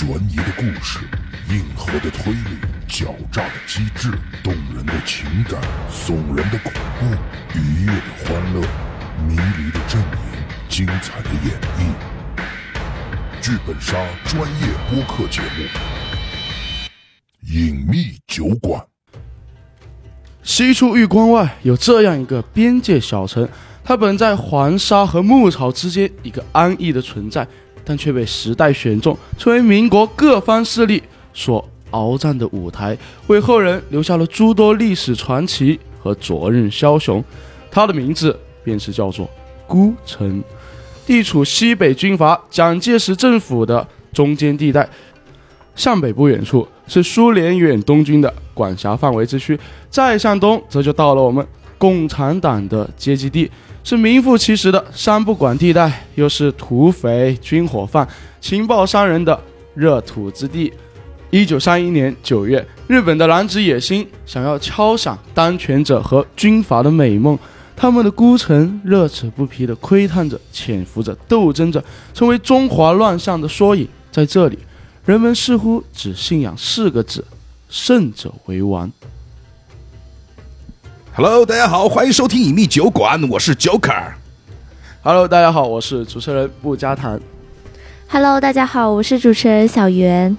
[0.00, 0.98] 悬疑的故事，
[1.50, 2.56] 硬核的推理，
[2.88, 4.10] 狡诈的机智，
[4.42, 5.60] 动人的情感，
[5.92, 7.04] 耸人的恐怖，
[7.54, 8.62] 愉悦的欢乐，
[9.28, 10.16] 迷离的阵营，
[10.70, 11.92] 精彩的演绎。
[13.42, 13.92] 剧本杀
[14.24, 15.64] 专业播客节目，
[17.54, 18.80] 《隐秘酒馆》。
[20.42, 23.46] 西出玉关外有这样一个边界小城，
[23.84, 27.46] 它本在黄沙和牧草之间，一个安逸的存在。
[27.90, 31.02] 但却被时代选中，成为民国各方势力
[31.34, 37.24] 所鏖战的舞台，为后人留下了诸多历史传奇和昨日枭雄。
[37.68, 39.28] 他的名字便是叫做
[39.66, 40.40] 孤城，
[41.04, 44.88] 地处西北军阀蒋介石政府的中间地带，
[45.74, 51.44] 向北不远处是苏联远东军的管辖范围之区，再向东则就到了我们
[51.76, 53.50] 共产党的接济地。
[53.82, 58.06] 是名副其实的山不管地带，又是土匪、军火贩、
[58.40, 59.38] 情报商人的
[59.74, 60.72] 热土之地。
[61.30, 67.38] 一九三一年九月，日本的狼子野心想要敲响当权者和军阀的美梦，
[67.76, 73.88] 他们的孤城乐此不疲地窥探着、潜伏着、斗争着，成为中华乱象的缩影。
[74.10, 74.58] 在这里，
[75.04, 77.24] 人们似乎只信仰四个字：
[77.68, 78.90] 胜者为王。
[81.12, 84.12] Hello，大家好，欢迎收听隐秘酒馆，我是 Joker。
[85.02, 87.20] Hello，大家好，我是主持人不加糖。
[88.08, 90.34] Hello，大家好，我是主持人小袁。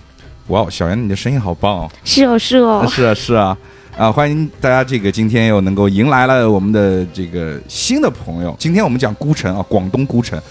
[0.47, 1.91] 哇，小袁，你的声音好棒哦！
[2.05, 3.57] 是哦，是哦，是啊，是啊，
[3.97, 8.55] 啊，欢迎大家，这个今天又能够迎来了我们的这个新的朋友。
[8.57, 10.41] 今天我们讲孤城啊，广东孤城。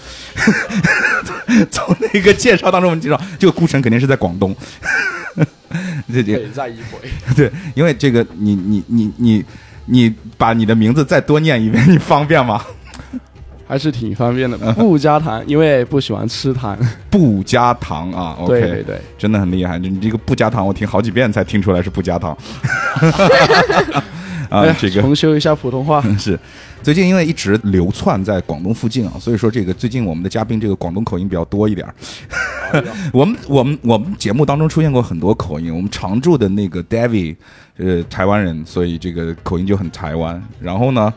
[1.71, 4.55] 从那个介绍当中，我们介绍这个孤城肯定是在广东。
[6.13, 7.09] 这这再一回。
[7.35, 9.33] 对，因为这个，你你你你。
[9.33, 9.45] 你
[10.37, 12.61] 把你的名字再多念一遍，你方便吗？
[13.67, 16.77] 还是挺方便的，不加糖，因为不喜欢吃糖。
[17.09, 19.79] 不加糖啊，OK，对对，真的很厉害。
[19.79, 22.37] 你这个不加糖，我听好几遍才听出来是不加糖。
[24.51, 26.37] 啊，这个重修一下普通话是。
[26.83, 31.87] 最近因为一直流窜在广东附近啊，所以说这个最近我们的嘉宾这个广东口音比较多一点。
[33.11, 37.35] 我们我们我们节目当中出现过很多口音，我们常驻的那个 David，
[37.77, 40.41] 呃，台湾人，所以这个口音就很台湾。
[40.59, 41.13] 然后呢，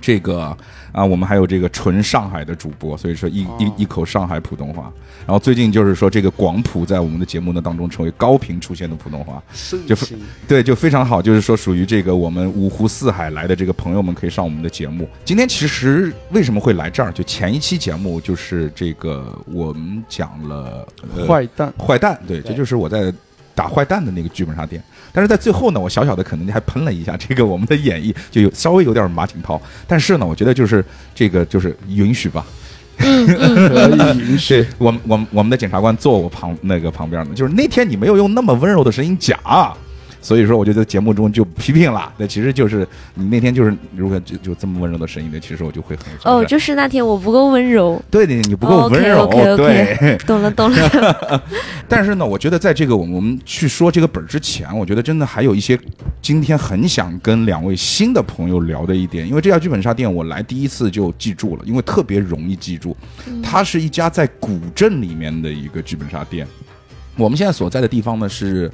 [0.00, 0.56] 这个。
[0.92, 4.92] 啊，我们还有这个纯上海的主播，所以说一一一口上海普通话。
[5.24, 9.40] 然后最近就是说这个广普在我们的节目呢当中成为高频出现的普通话，
[9.86, 9.94] 就
[10.48, 11.22] 对，就非常好。
[11.22, 15.08] 就是说属于这个我们五湖四海来的这个朋友们可以上我们的节目。
[15.24, 17.12] 今天其实为什么会来这儿？
[17.12, 20.84] 就前一期节目就是这个我们讲了
[21.24, 23.14] 坏蛋，坏蛋，对，这就是我在
[23.54, 24.82] 打坏蛋的那个剧本杀店。
[25.12, 29.60] 但是在最后呢，我小小的可能还喷了一下这个我们的演绎，就有稍微有点马景涛。
[29.86, 30.84] 但是呢，我觉得就是
[31.14, 32.44] 这个就是允许吧，
[32.98, 34.64] 允许。
[34.78, 39.38] 我们我们我们的检察官坐我旁那个旁边呢，就是那天你没有用那么温柔的声音讲。
[40.22, 42.12] 所以说，我就在节目中就批评了。
[42.18, 48.00] 那其实就是你那天就是如果就就这么温柔的声音的，其实我就会很哦，就是那天我不够温柔。
[48.10, 49.26] 对的，你不够温柔。
[49.56, 51.42] 对，懂了懂了。
[51.88, 55.78] 但是呢，我觉得在这个我们我们去说这个本儿之前，我觉得真的还有一些
[56.20, 62.96] 今天很想跟两位新的朋友聊的一点，因为这家剧本杀店我来第一次就记住了，因为特别容易记住，
[63.42, 66.46] 它是一家在古镇里面的一个剧本杀店。
[67.16, 68.70] 我们现在所在的地方呢是。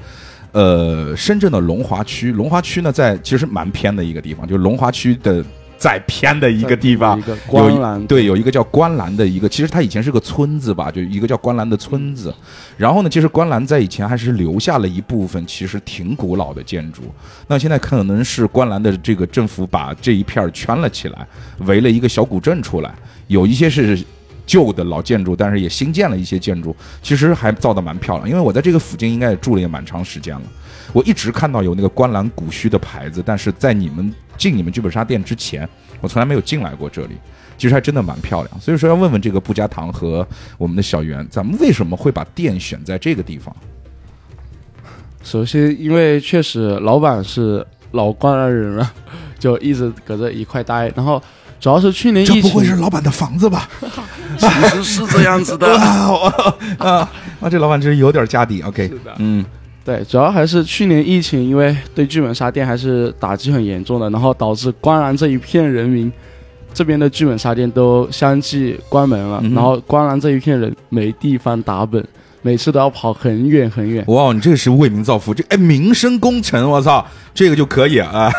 [0.53, 5.45] 呃，深圳的龙华区，龙华区呢，在其实蛮偏的一个地方，就是龙华区的
[5.77, 12.35] 再偏的一个地方，观澜对，有一个叫观澜的一个，其实它以前是个村子吧，就一个叫观澜的村子。
[12.79, 17.03] 然后呢，其实观澜在以前还是留下了一部分其实挺古老的建筑。
[17.47, 21.27] 那现在可能是观澜的这个政府把这一片圈了起来，
[21.61, 22.95] 围了一个小古镇出来，
[23.27, 24.03] 有一些是。
[24.47, 28.29] 旧的老建筑，但是也新建了一些建筑，其实还造的蛮漂亮。
[28.29, 30.43] 因为我在这个附近应该也住了也蛮长时间了，
[30.93, 35.69] 我一直看到有那个观澜古墟的牌子，但是在你们进你们剧本杀店之前，
[36.01, 37.17] 我从来没有进来过这里。
[37.59, 40.27] 其实还真的蛮漂亮，所以说要问问这个布加堂和
[40.59, 43.55] 我们的小袁，咱们为什么会把店选在这个地方？
[45.25, 48.93] 首先，因为确实老板是老观澜人了，
[49.41, 51.21] 就一直搁这一块待，然后。
[51.59, 53.67] 主要是去年疫情，这不会是老板的房子吧？
[54.37, 55.67] 其实是这样子的
[56.79, 57.09] 啊
[57.41, 57.49] 啊！
[57.51, 58.61] 这老板真是有点家底。
[58.63, 59.45] OK，是的，嗯，
[59.85, 66.13] 对，主要还是去年疫情，因为对剧本杀店还是打击很严重的，然后导致观澜这一片人民
[66.75, 72.07] 这边的剧本杀店都相继关门了，然后观澜这一片人没地方打本，
[72.43, 74.05] 每次都要跑很远很远。
[74.09, 78.31] 哇，你这个是为民造福，这哎民生工程，我操，这个就可以啊。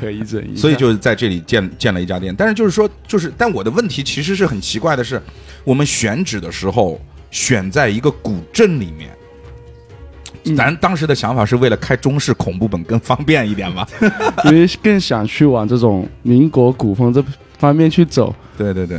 [0.00, 2.34] 可以整一，所以就是在这里建建了一家店。
[2.34, 5.20] 但是就是说，就是但我的问题其实是很奇怪的是，
[5.62, 6.98] 我们选址的时候
[7.30, 13.86] 选在一个古镇里面，咱当时的想法是为了开中式恐怖本更方便一点嘛。
[14.46, 17.22] 因为更想去往这种民国古风这
[17.58, 18.34] 方面去走。
[18.56, 18.98] 对对对，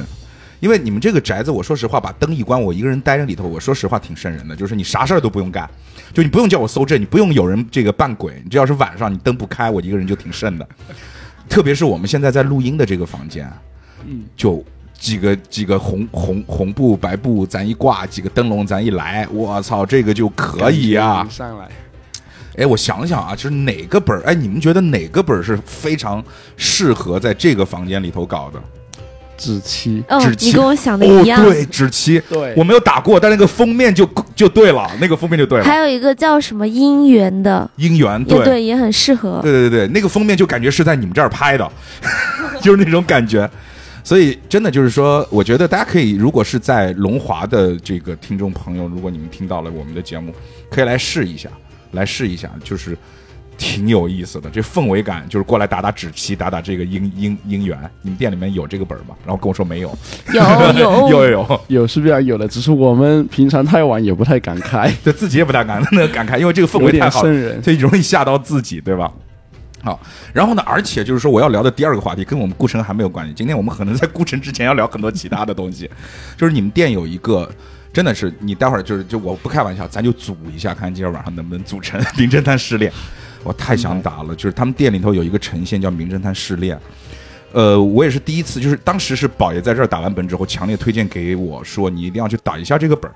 [0.62, 4.56] 因为你们这个宅子，我说实话，把灯一关，我一个人待在里头，我说实话挺瘆人的。
[4.56, 5.70] 就是你啥事儿都不用干，
[6.14, 10.66] 就你不用叫我搜证，你不用有人这个扮鬼，你只要是晚上你灯不开，我一个人就挺瘆的。
[11.50, 13.52] 特别是我们现在在录音的这个房间，
[14.06, 14.64] 嗯，就
[14.94, 21.28] 几个几个红红红布白布，咱一挂，几个灯笼咱一来，我操，这个就可以啊！
[21.28, 21.68] 上来。
[22.58, 24.22] 哎，我想想啊，就是哪个本儿？
[24.26, 26.24] 哎，你们觉得哪个本儿是非常
[26.56, 28.62] 适合在这个房间里头搞的？
[29.42, 31.44] 纸漆，哦纸，漆你跟我想的哦一，样。
[31.44, 35.66] 对，纸漆，对我没有打过，但那个封面就就对了，那个封面就对了。
[35.66, 39.40] 还有一个叫什么姻缘的，姻缘，对对，也很适合。
[39.42, 41.72] 对对对，那个封面就感觉是在你们这儿拍的，
[42.62, 43.50] 就是那种感觉。
[44.04, 50.34] 所以真的就是说，我觉得大家可以，如果是在龙华的这个听众朋友，如果你们听到了我们的节目，
[50.70, 51.50] 可以来试一下，
[51.92, 52.98] 来试一下，就是
[53.62, 54.50] 挺有意思的。
[54.50, 57.78] 这氛围感就是过来打打纸旗，打打这个姻姻姻缘。
[58.02, 59.16] 你们店里面有这个本儿吗？
[59.24, 59.96] 然后跟我说没有，
[60.34, 60.42] 有
[60.80, 67.24] 有有有 有，有是必然有的，只是我们平常太晚也不太敢开， 对自己也不太敢那敢开，因为这个氛围太好。
[67.24, 67.62] 人。
[67.62, 69.12] 所以容易吓到自己，对吧？
[69.84, 70.00] 好，
[70.34, 73.34] 然后呢，而且就是说，我要聊的第二个话题跟我们顾城还没有关系。
[73.36, 75.90] 今天我们可能在顾城之前要聊很多其他的东西，
[76.36, 77.50] 就是你们店有一个，
[77.92, 82.92] 真的是你待会儿就是就我不开玩笑，咱就组一下，看今天晚上能不能组成《名侦探试炼》。
[83.44, 86.78] 我太想打了，就是他们店里头有一个呈现叫《名侦探试炼》。
[87.54, 93.16] 呃，我也是第一次，就是当时是宝爷在这儿打完本之后，强烈推荐给我说，你一定要去打一下这个本儿。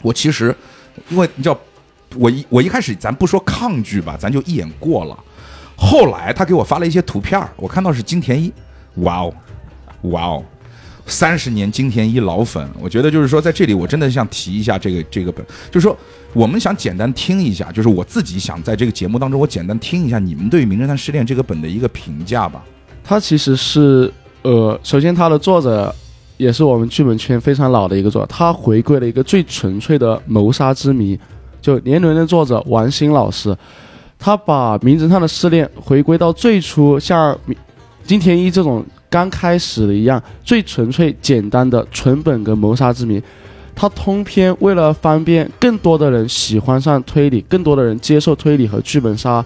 [0.00, 0.54] 我其实，
[1.08, 1.58] 因为你知道，
[2.14, 5.18] 我一我一开始咱不说抗拒吧，咱就一眼过了。
[5.76, 8.52] 后来他给我发了一些图片儿，我看到是金田一，
[8.96, 9.34] 哇哦，
[10.02, 10.44] 哇哦，
[11.06, 15.98] 三十年金田一老粉，我觉得就是说在这里我真的想提一下这个这个本，就是说
[16.34, 22.62] 我们想简单听一下，就是我自己想在这个节目当中我简单听一下你们对于《名侦探失恋》这个本的一个评价吧。
[23.02, 25.94] 它其实是呃，首先它的作者
[26.36, 31.18] 也是我们剧本圈非常老的一个作者，他回归了一个最纯粹的谋杀之谜。
[31.60, 33.56] 就年轮的作者王鑫老师，
[34.18, 37.36] 他把《名侦探的试炼》回归到最初像
[38.04, 43.20] 金田一这种刚开始的一样，最纯粹简单的纯本跟谋杀之谜。
[43.80, 49.44] 他通篇为了方便更多的人喜欢上推理，更多的人接受推理和剧本杀，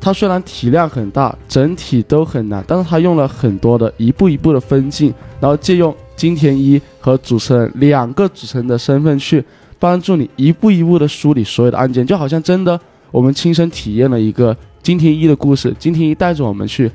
[0.00, 9.44] 它虽然体量很大，整体都很难，但是它用了很多的一步一步的分镜，然后借用金田一和主持人两个主持人的身份去
[9.80, 12.78] 帮助你一步一步的梳理所有的案件，就好像真的
[13.10, 16.88] 我们亲身体验了一个金田一的故事，金田一带着我们去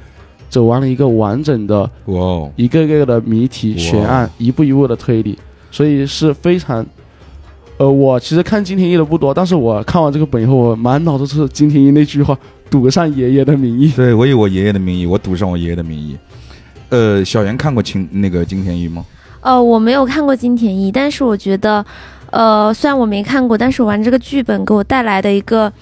[0.49, 5.37] 走完了一个完整的哇哦，一个个的谜题悬案，一步一步的推理，
[5.73, 6.85] 所以是非常。
[7.77, 12.37] 呃，我其实看金田一的不多，但是我看完这个本以后，我满脑子是金田一那句话
[12.69, 13.91] ：“赌上爷爷的名义。
[13.95, 16.15] 对我以我爷爷的名义，我赌上我爷爷的名义。
[16.89, 19.03] 呃，小袁看过金那个金田一吗？
[19.41, 21.83] 呃，我没有看过金田一，但是我觉得，
[22.29, 25.73] 呃，虽然我没看过，但是我玩这个剧本给我带来的一个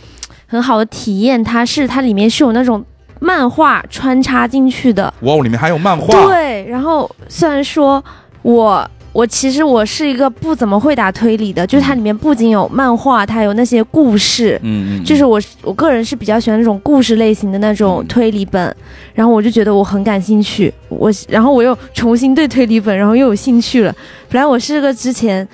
[0.48, 2.84] 很好的体验，它是它里面是有那种
[3.20, 6.08] 漫画穿插进去的，哇，里面还有漫画。
[6.26, 6.66] 对。
[6.70, 8.02] 然后虽然说
[8.42, 18.74] 我我其实我是一个不怎么会打推理的，就是它里面不仅有漫画，它有那些故事，嗯嗯，嗯就是我我个人是比较喜欢那种故事类型的那种嗯推理本，
[19.14, 23.94] 然后我就觉得我很感兴趣，我然后我又重新对推理本，然后又有兴趣了。
[24.30, 25.46] 本来我是个之前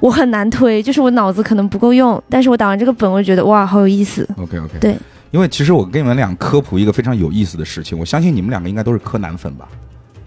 [0.00, 4.28] 我很难推，就是我脑子可能不够用，但是我打完这个本，我就觉得哇，好有意思。
[4.36, 4.96] OK OK，对，
[5.30, 9.68] 因为其实我跟你们俩科普一个非常有意思的事情，我相信你们两个应该都是柯南粉吧？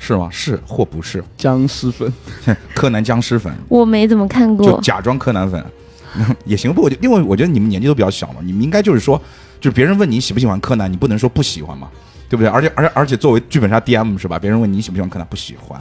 [0.03, 0.27] 是吗？
[0.31, 2.11] 是或不是？”僵尸粉，
[2.73, 5.63] 柯南僵尸粉，我没怎么看过，就假装柯南粉
[6.43, 6.73] 也行。
[6.73, 9.21] 不，我就因为我觉得你们年纪都比较小嘛，你们应该就是说，
[9.59, 11.87] 就是别人问你喜不喜欢柯南，你不能说不喜欢嘛，
[12.27, 12.49] 对不对？
[12.49, 14.39] 而且而且而且作为剧本杀 DM 是吧？
[14.39, 15.79] 别人问你喜不喜欢柯南，不喜欢，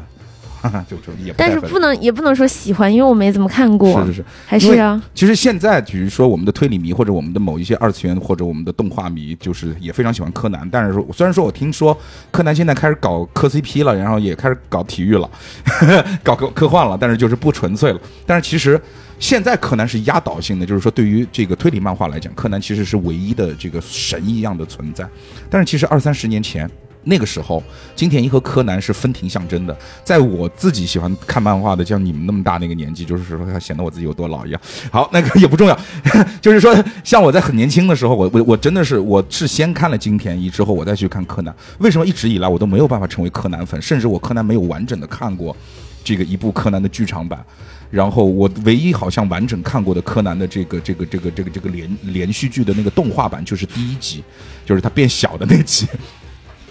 [0.89, 4.25] 就就也不但是不能也不能说喜欢，因为我没怎么看过，是是是。
[4.47, 10.69] 还是啊，其实现在，比如说我们的推理迷，或者我们的某一些二次元，或者我们的动画迷，就是也非常喜欢柯南。
[10.71, 11.97] 但是说，虽然说我听说
[12.31, 15.31] 柯南现在开始搞磕 CP 了，然后也开始搞体育了，
[15.65, 18.01] 呵 呵搞科科幻了，但是就是不纯粹了。
[18.27, 18.81] 但是其实
[19.19, 25.09] 现在柯南是压倒性的，就是说对于这个推理漫画来讲，柯南其实是唯一的这个神一样的存在。
[25.49, 26.71] 但是其实二三十年前。
[27.05, 27.63] 那个时候，
[27.97, 29.77] 金田一和柯南是分庭象征的。
[30.05, 34.61] 在我自己喜欢看漫画的，像你们那么大那个年纪，就是说显得我自己有多老一样。
[34.91, 35.79] 好，那个也不重要，
[36.41, 41.55] 就是说，像我在很年轻的时候，我我我真的是我是先看了金田一之后，我再去看柯南。
[41.79, 45.57] 为什么一直以来我都没有办法成为柯南粉，甚至我柯南没有完整的看过
[46.05, 47.45] 这个一部柯南的剧场版。
[47.91, 54.23] 然后我唯一好像完整看过的柯南的这个这个这个这个这个连连续剧的那个动画版，就是第一集，
[54.65, 55.89] 就是他变小的那集。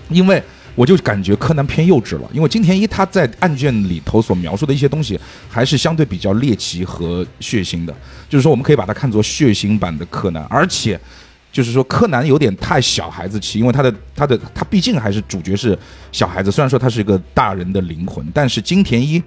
[0.09, 0.41] 因为
[0.75, 7.93] 我就感觉柯南偏幼稚了，因为金田一他在案卷里头所描述的一些东西，还是相对比较猎奇和血腥的。
[8.27, 10.99] 就是说，我们可以把它看作血腥版的柯南，而且
[11.51, 15.77] 就是说，柯南有点太小孩子气，因为他的他的他毕竟还是主角是
[16.11, 19.21] 小孩子，虽然说他是一个大人的灵魂，但是金田一。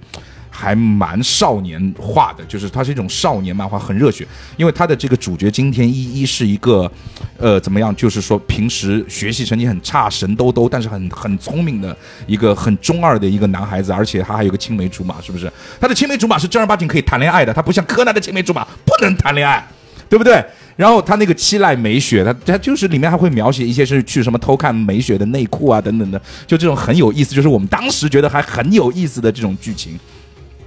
[0.55, 4.25] 还蛮少年化的，就是它是一种少年漫画，很热血。
[4.55, 6.89] 因为它的这个主角今天一一是一个，
[7.37, 7.93] 呃，怎么样？
[7.95, 15.51] 就是说平时学习成绩很差，神兜兜，但是很很聪明的一个很中二的一个男孩子，而且他还有个青梅竹马，是不是？
[15.81, 19.67] 他的青梅竹马是正儿八经可以谈恋爱的，他不像柯南的青梅竹马不能谈恋爱，
[20.07, 20.45] 对不对？
[20.75, 29.99] 然后他那个七濑美雪，他他就是里面还会描写一些是去什么偷看美雪的内裤啊等等的，就这种很有意思，就是我们当时觉得还很有意思的这种剧情。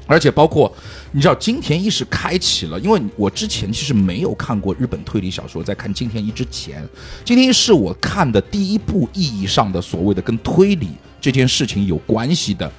[0.07, 0.73] 而且包括，
[1.11, 6.89] 你知道金田一是开启了，因为我之前其实没有看过日本推理小说，在看金田一之前，
[7.25, 12.71] 金田一是我看的第一部意义上的所谓的跟推理这件事情有关系的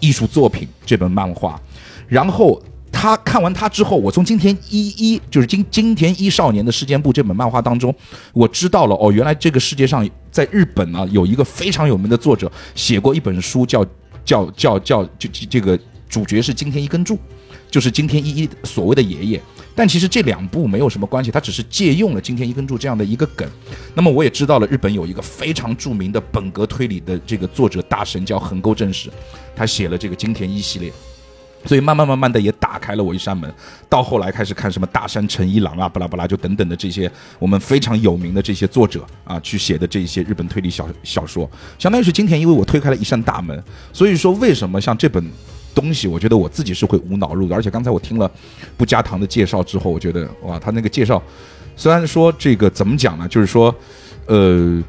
[0.00, 1.60] 艺术作品这本漫画。
[2.08, 2.58] 然后
[2.90, 7.94] 他看完他之后，我从金田一一就是金金田一少年的事件簿这本漫画当中，
[8.32, 13.84] 我知道了哦，原来这个世界上在日本呢有一个非常有名的作者写过一本书，叫
[14.24, 15.78] 叫叫叫就这个。
[16.08, 17.18] 主角是金田一根柱，
[17.70, 19.42] 就是金田一一所谓的爷爷。
[19.76, 23.48] 但其实这两部没有什么关系，他只是借用了金田一根柱这样的一个梗。
[23.92, 29.10] 那么我也知道了，日本有一个非常著名的本格推理的这个作者大神叫横沟正史，
[29.56, 30.92] 他写了这个金田一系列，
[31.66, 33.52] 所以慢慢慢慢的也打开了我一扇门。
[33.88, 43.60] 到后来开始看什么大山诚一郎啊，巴拉巴拉就等等的这些我们非常有名的这些作者啊，去写的这些日本推理小小说，相当于是金田一为我推开了一扇大门。
[43.92, 45.28] 所以说，为什么像这本？
[45.74, 48.30] 东西，我觉得我自己是会无脑入的，而且刚才我听了
[48.76, 51.22] 不加糖的介绍之后，我觉得哇，他那个介绍
[51.76, 53.74] 虽然说这个怎么讲呢，就是说，
[54.26, 54.82] 呃，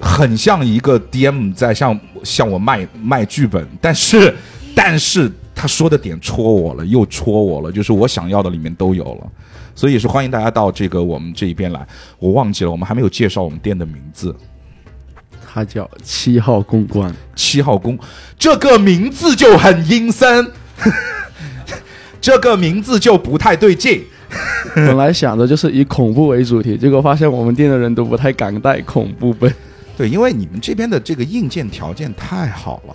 [0.00, 4.34] 很像一个 DM 在向向我卖卖剧本，但是
[4.74, 9.30] 但是他说的点戳我了，又戳我了，就是我想要的里面都有了，
[9.74, 11.86] 所以是欢迎大家到这个我们这一边来。
[12.18, 14.34] 我忘记了，我们还没有介绍我们店的名字。
[15.54, 17.96] 他叫七号公关，七号公
[18.36, 20.50] 这个名字就很阴森，
[22.20, 24.02] 这个名字就不太对劲。
[24.74, 29.54] 本来想着就是以恐怖为主题，结果发现我们店的人都不太敢带恐怖本。
[29.96, 32.94] 对，因为你们这边的这个硬件条件太好了。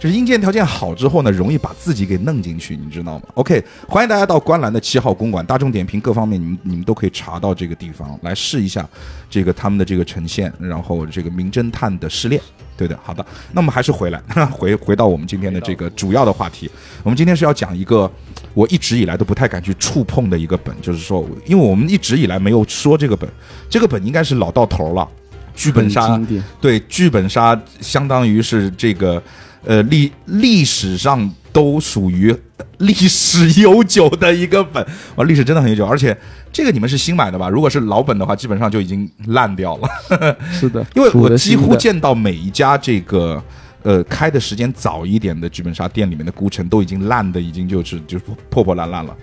[0.00, 8.88] 就是硬件条件好之后呢，容易把自己给弄进去，你知道吗？OK，欢迎大家到观澜的七号公馆，大众点评各方面，你们你们都可以查到这个地方来试一下，
[9.28, 12.40] 这个他们的这个呈现，然后这个名侦探的失恋，
[12.78, 13.24] 对的，好的。
[13.52, 14.18] 那么还是回来，
[14.50, 16.70] 回回到我们今天的这个主要的话题，
[17.02, 18.10] 我们今天是要讲一个
[18.54, 23.28] 我一直以来都不太敢去触碰的一个本，就是说，因为我们一直以来没有说这个本，
[23.68, 25.06] 这个本应该是老到头了，
[25.54, 26.18] 剧本杀，
[26.58, 29.22] 对，剧本杀相当于是这个。
[29.64, 32.34] 呃，历历史上都属于
[32.78, 34.84] 历史悠久的一个本，
[35.16, 36.16] 哇，历史真的很悠久，而且
[36.50, 37.48] 这个你们是新买的吧？
[37.48, 39.88] 如果是老本的话，基本上就已经烂掉了。
[40.50, 43.42] 是的， 因为我几乎见到每一家这个
[43.82, 49.14] 呃开的时间早一点的剧本杀店里面的孤城都已经烂的已经就是就是破破烂烂了。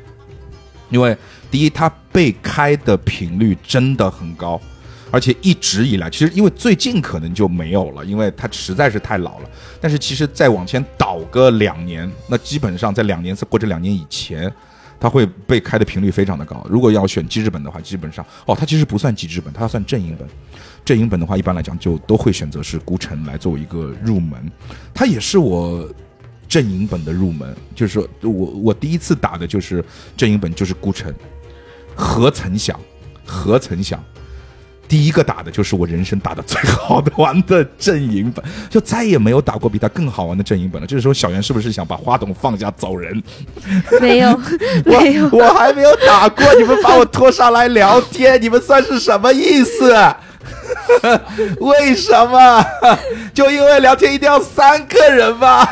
[0.90, 1.18] 因为
[1.50, 4.62] 第一，它被开的频率真的很高。
[5.10, 9.50] 而且一直以来，其实因为最近可能就没有了，因为它实在是太老了。
[9.80, 14.52] 但是其实再往前倒个两年，那基本上在两年或者两年以前，
[15.00, 16.66] 它会被开的频率非常的高。
[16.70, 20.28] 如果要选机制本的话，基本上哦，它其实不算机制本，它算阵营本。
[20.84, 24.52] 阵营本的话，一般来讲就都会选择是孤城来作为一个入门。
[24.94, 25.88] 它也是我
[26.48, 29.84] 阵营本的入门，就是说我我第一次打的就是
[30.16, 31.14] 阵营本，就是孤城。
[31.96, 32.80] 何曾想，
[33.26, 34.04] 何曾想。
[34.88, 40.88] 第一个打的就是我人生打的最好的玩的阵营本，就再也没有打过比他更好玩的阵营本了。
[40.88, 43.22] 这个时候，小袁是不是想把花筒放下走人？
[44.00, 44.40] 没有，
[44.86, 49.92] 没有，我还没有打过，你们把我拖上来聊天，你们算是什么意思？
[51.60, 52.66] 为什么？
[53.34, 55.68] 就因为聊天一定要三个人吗？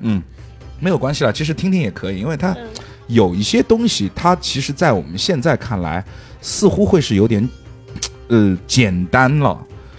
[0.00, 0.22] 嗯，
[0.78, 2.54] 没有关系了，其实听听也可以，因为它
[3.06, 6.04] 有一些东西，它其实，在我们现在看来，
[6.42, 7.48] 似乎会是有点。
[8.30, 9.58] 呃，简单了，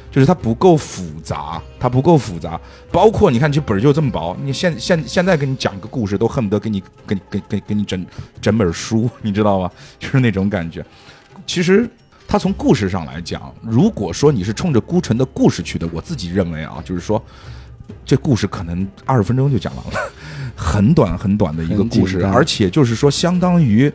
[0.09, 2.59] 就是它不够复杂，它不够复杂。
[2.89, 8.05] 包括你看，这本就这么薄，你现现现在给你讲个故事，都恨不得给你给给给给你整
[8.39, 9.69] 整本书，你知道吗？
[10.00, 10.81] 就是那种感觉。
[11.45, 11.85] 其实
[12.25, 17.21] 它从故事上来讲，如果说你是冲着孤城的故事去的，我自己认为啊，就是说
[18.05, 20.11] 这故事可能二十分钟就讲完了。
[20.55, 23.91] 很短很短的一个故事，而且就是说相当于。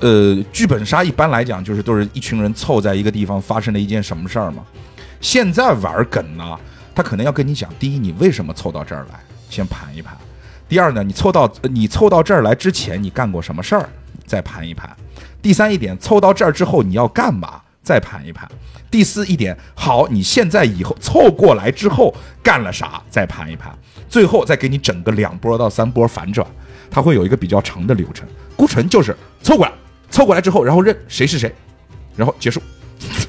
[0.00, 4.64] 呃，剧本杀一般来讲就是都是一群人凑在一个地方发生了一件什么事儿嘛。
[5.20, 6.56] 现在玩梗呢，
[6.94, 9.18] 他可能要跟你讲：第一，你为什么凑到这儿来，
[9.50, 10.14] 先盘一盘；
[10.68, 13.88] 第二呢，你凑到你凑到这儿来之前，你干过什么事儿，
[14.24, 14.88] 再盘一盘；
[15.42, 18.46] 第三一点，凑到这儿之后你要干嘛，再盘一盘；
[18.90, 23.72] 第四一点，好，你现在以后凑过来之后干了啥，再盘一盘；
[24.08, 26.46] 最后再给你整个两波到三波反转，
[26.88, 28.24] 它会有一个比较长的流程。
[28.54, 29.72] 孤城就是凑过来，
[30.10, 31.52] 凑过来之后，然后认谁是谁，
[32.16, 32.60] 然后结束，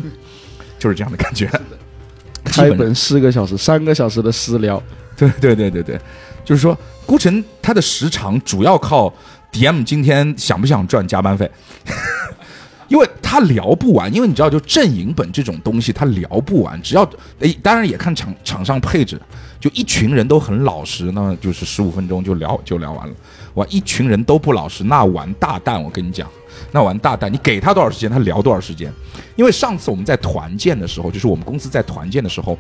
[0.79, 1.45] 就是这样的感觉。
[1.45, 4.81] 基本开本四个小时，三个小时的私聊，
[5.15, 6.00] 对对对对对，
[6.43, 9.13] 就是说孤城它的时长主要靠
[9.51, 11.50] DM 今天想不想赚加班费，
[12.88, 16.81] 因为他聊不完，因为你知道，就阵营本这种东西，他聊不完。
[16.81, 17.07] 只要
[17.39, 19.21] 诶，当然也看场场上配置，
[19.59, 23.13] 就一群人都很老实，那就是十五分钟就聊就聊完了。
[23.55, 26.27] 哇，一群人都不老实，那完大蛋，我跟你讲，
[26.72, 28.91] 那完大蛋，你给他多少时间，他聊多少时间。
[29.36, 32.58] 因为上次我们在团建的时候，就是我们公司在团建的时候，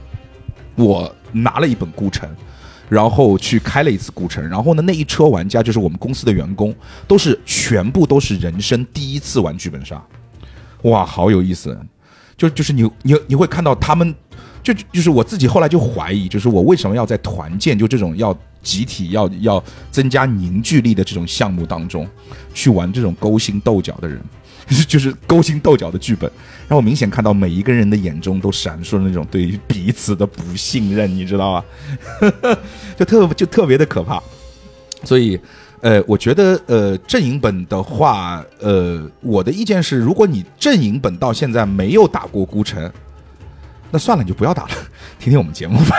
[0.75, 2.29] 我拿了一本孤城。
[2.89, 6.73] 然后去开了一次孤城，然后呢，那一车玩家就是我们公司的员工，
[7.07, 10.03] 都是全部都是人生第一次玩剧本杀，
[10.81, 11.79] 哇，好有意思！
[12.35, 14.15] 就就是你你你会看到他们，
[14.61, 22.07] 就就是我自己后来就怀疑，就是我为什么要在团建就这种要集体要要增加凝聚力的这种项目当中，
[22.53, 24.21] 去玩这种勾心斗角的人，
[24.87, 26.29] 就是勾心斗角的剧本，
[26.67, 31.65] 让我明显看到每一个人的眼中都闪烁那种对于彼此的不信任，你知道吧？
[32.97, 34.21] 就特就特别的可怕，
[35.03, 35.39] 所以，
[35.81, 42.91] 呃，我觉得，呃，阵营本的话，呃，我的意见是，如果你阵营本到现在没有打过孤城，
[43.91, 44.69] 那算了，你就不要打了，
[45.19, 45.95] 听听我们节目吧，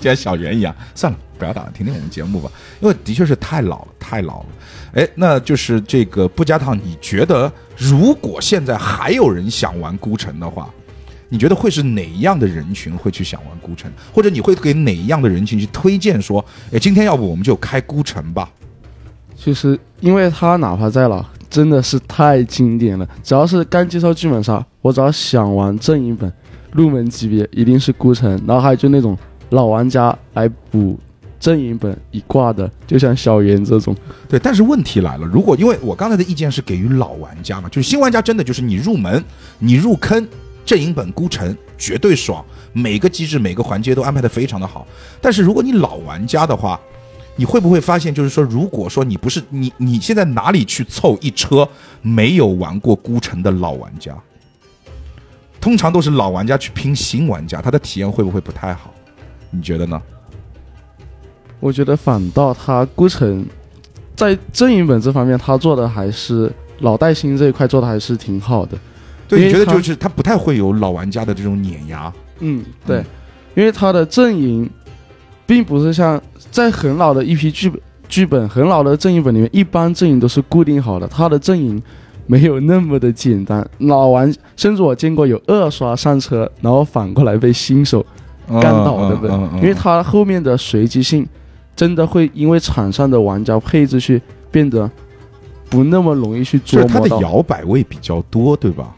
[0.00, 4.46] 就像小袁一样，算了，不要打了，听听我们节目吧，因为的确是太老了，太老了。
[4.94, 10.68] 哎，那就是这个不加烫，你觉得如果现在还有人想玩孤城的话？
[11.30, 18.48] 你觉得会是哪样的人群会去想玩孤城，或者你会给哪样的人群去推荐说，哎，今天要不我们就开孤城吧？
[19.36, 23.06] 就是因为他哪怕再老，真的是太经典了。
[23.22, 26.32] 只要是刚接触剧本杀，我只要想玩正一本，
[26.72, 28.30] 入门级别一定是孤城。
[28.46, 29.16] 然后还有就那种
[29.50, 30.98] 老玩家来补
[31.40, 33.94] 阵营本一挂的，就像小圆这种。
[34.28, 39.24] 对，但是问题来了，如果因为我刚才的意见是给予老玩家嘛，就是新玩家真的就是你入门，
[39.58, 40.26] 你入坑。
[40.66, 44.86] 阵营本孤城绝对爽，每个机制每个环节都安排的非常的好。
[45.18, 46.78] 但是如果你老玩家的话，
[47.36, 51.66] 你会不会发现，就是说，如果说你不是你，你现在哪里去凑一车
[52.02, 54.14] 没有玩过孤城的老玩家？
[55.60, 58.92] 通常都是老玩家去拼新玩家，他的体验会不会不太好？
[59.50, 60.00] 你觉得呢？
[61.60, 63.44] 我觉得反倒他孤城
[64.14, 68.78] 在阵营本这方面，他做的还是老带新这一块做的还是挺好的。
[69.26, 72.12] 对，你觉得就是他不太会有老玩家的这种碾压？
[72.38, 73.04] 嗯，对嗯，
[73.56, 74.70] 因为他的阵营
[75.44, 81.82] 并不是像在很老的一批剧本剧本很老的阵营本里面，一般阵营都是固定好的，他的阵营
[82.28, 83.68] 没有那么的简单。
[83.78, 88.06] 老玩甚至我见过有二刷上车，然后反过来被新手
[88.46, 91.26] 干倒的本，嗯嗯嗯因为他后面的随机性
[91.74, 94.88] 真的会因为场上的玩家配置去变得
[95.68, 97.08] 不那么容易去就是它的。
[97.20, 98.94] 摇摆位比较多，对吧？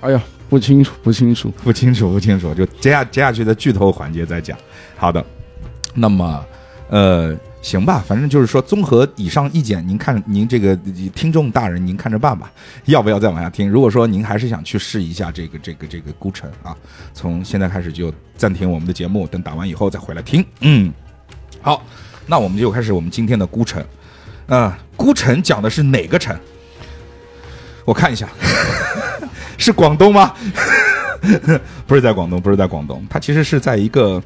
[0.00, 1.50] 哎呀，不清楚，不清楚。
[1.62, 4.56] 不清楚，不清楚，就接下接下去的剧透环节再讲。
[4.96, 5.24] 好的，
[5.94, 6.44] 那么
[6.88, 10.74] 呃，行吧，反正就是说，综合以上意见，您看您这个
[11.14, 12.50] 听众大人，您看着办吧，
[12.86, 13.68] 要不要再往下听？
[13.68, 16.74] 如果说您还是想去试一下这个这个这个孤城啊，
[17.12, 20.44] 从现在开始就暂停我们的节目，等打完以后再回来听。
[20.60, 20.92] 嗯，
[21.60, 21.84] 好，
[22.26, 23.84] 那我们就开始我们今天的孤城。
[24.46, 26.36] 啊、孤城讲的是哪个城？
[27.84, 28.28] 我看一下，
[29.58, 30.34] 是广东吗？
[31.86, 34.20] 不是在广东，不是在广东，它其实是在一个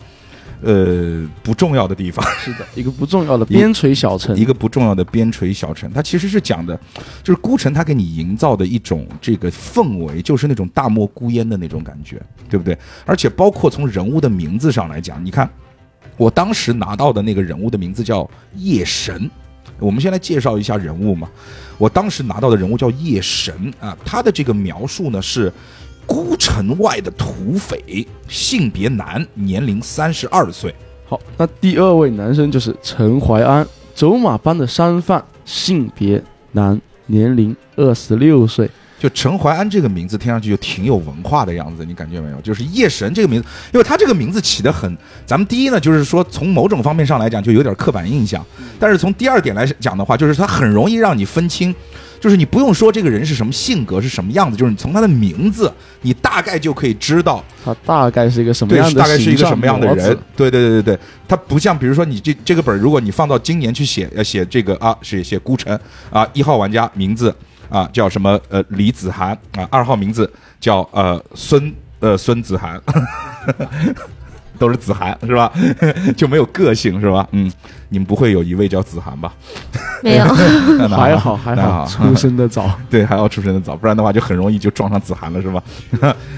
[0.63, 5.91] 呃不重要的地方， 是的，一个不重要的边陲小城，一个不重要的边陲小城。
[5.93, 6.79] 它其实是讲的，
[7.23, 12.77] 就是孤城，它给你营造的一种这个氛围，就是那种大漠孤烟的那种感觉，对不对？
[13.05, 15.49] 而且包括从人物的名字上来讲，你看
[16.17, 19.31] 我当时拿到的那个人物的名字叫夜神。
[19.81, 21.29] 我们先来介绍一下人物嘛。
[21.79, 25.53] 我当时拿到的人物叫夜神啊，他的这个描述呢是
[26.07, 30.75] 孤城外的土匪，性别男，年龄三十二岁。
[31.07, 38.71] 好，那第二位男生就是陈怀安，走马帮的商贩，性别男，年龄二十六岁。
[38.97, 42.41] 就陈怀安这个名字听上去就挺有文化的样子，你感觉没有？
[42.41, 48.43] 就是夜神这个名字，因为他这个名字起得很，咱们第一呢，就是说从某种方面上来讲就有点刻板印象，
[48.79, 51.75] 但是从第二点来讲的话，就是他很容易让你分清。
[52.25, 60.17] 就是你不用说这个人是什么性格是什么样子，就是你从他的名字，你大概就可以知道他大概是一个什么，样的大概是一个什么样的人？
[60.35, 67.35] 对对对对对，他不像比如说你这这个本儿，如果你放到今年去写，呃，写这个啊，写写孤城啊，一号玩家名字
[67.69, 72.81] 啊叫什么呃李子涵啊，二号名字叫呃孙呃孙子涵。
[74.59, 75.53] 都是子涵是吧？
[76.17, 77.27] 就没有个性是吧？
[77.33, 77.51] 嗯，
[77.89, 79.33] 你们不会有一位叫子涵吧？
[80.03, 80.25] 没有，
[80.89, 82.71] 还好还好，出生的早。
[82.91, 85.63] 对，还要出生的早，不然的话就很容易就撞上子涵了，是吧？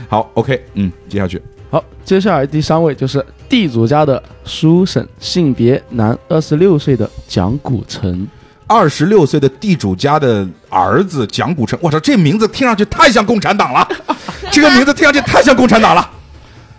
[0.08, 8.26] 好，OK，嗯，接下去，好，接下来第三位就是地主家的书生，性别男，二十六岁的蒋古城。
[8.68, 13.86] 二十六岁的地主家的儿子蒋古城，我操，这名字听上去太像共产党了，
[14.50, 16.10] 这个名字听上去太像共产党了。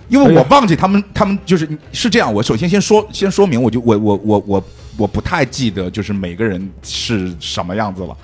[0.09, 2.33] 因为我忘记他们，他们就是是这样。
[2.33, 4.63] 我首先先说，先说明，我就我我我我
[4.97, 8.15] 我不太记得，就是每个人是什么样子了。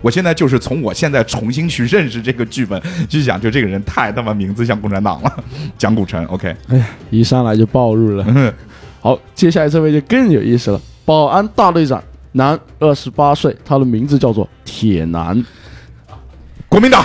[0.00, 5.44] 我现在就是从我现在重新去认识这个剧本，去想，就这个人太他妈名字像共产党了，
[5.76, 6.24] 蒋古城。
[6.26, 8.54] OK，哎呀，一上来就暴露了。
[9.00, 15.44] 好，接下来这位就更有意思了，保安大队长，男，二十八岁，他的名字叫做铁男。
[16.68, 17.04] 国民党，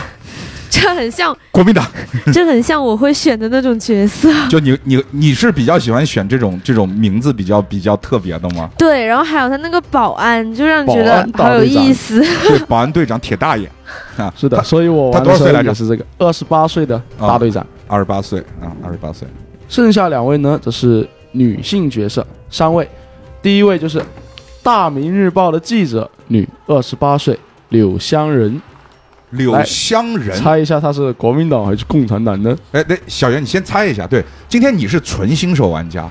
[0.81, 1.85] 这很像， 国民党。
[2.33, 4.29] 这很像我会选的那种角色。
[4.49, 8.67] 就你你你是比较喜欢选这种这种名字比较比较特别的吗？
[8.77, 12.19] 对，然后还有他那个保安，就让你觉得好有意思。
[12.47, 13.69] 对，保安队长铁大爷
[14.17, 17.65] 啊，是的，所以我他多少岁来着是这个二十八岁的大队长。
[17.87, 19.27] 二十八岁啊，二十八岁。
[19.69, 22.87] 剩下两位呢，则是女性角色，三位。
[23.41, 23.99] 第一位就是
[24.63, 27.37] 《大明日报》的记者，女，二十八岁，
[27.69, 28.59] 柳湘人。
[29.33, 32.55] 柳湘人，猜一下，他是国民党还是共产党呢？
[32.71, 34.07] 哎，对，小袁，你先猜一下。
[34.07, 36.09] 对，今天你是纯新手玩家，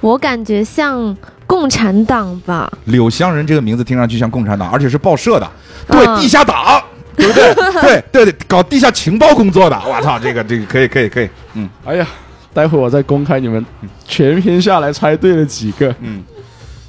[0.00, 2.70] 我感觉像共产党吧。
[2.84, 5.50] 柳湘人这个名字听上去像共产党，而且是报社的，
[5.88, 6.82] 对，嗯地下党，
[7.16, 7.54] 对不对？
[7.82, 9.76] 对对对，搞地下情报工作的。
[9.86, 12.06] 我操，这个这个可以可以可以，嗯哎呀，
[12.54, 13.64] 待会我再公开你们
[14.06, 15.94] 全篇下来猜对了几个。
[16.00, 16.22] 嗯，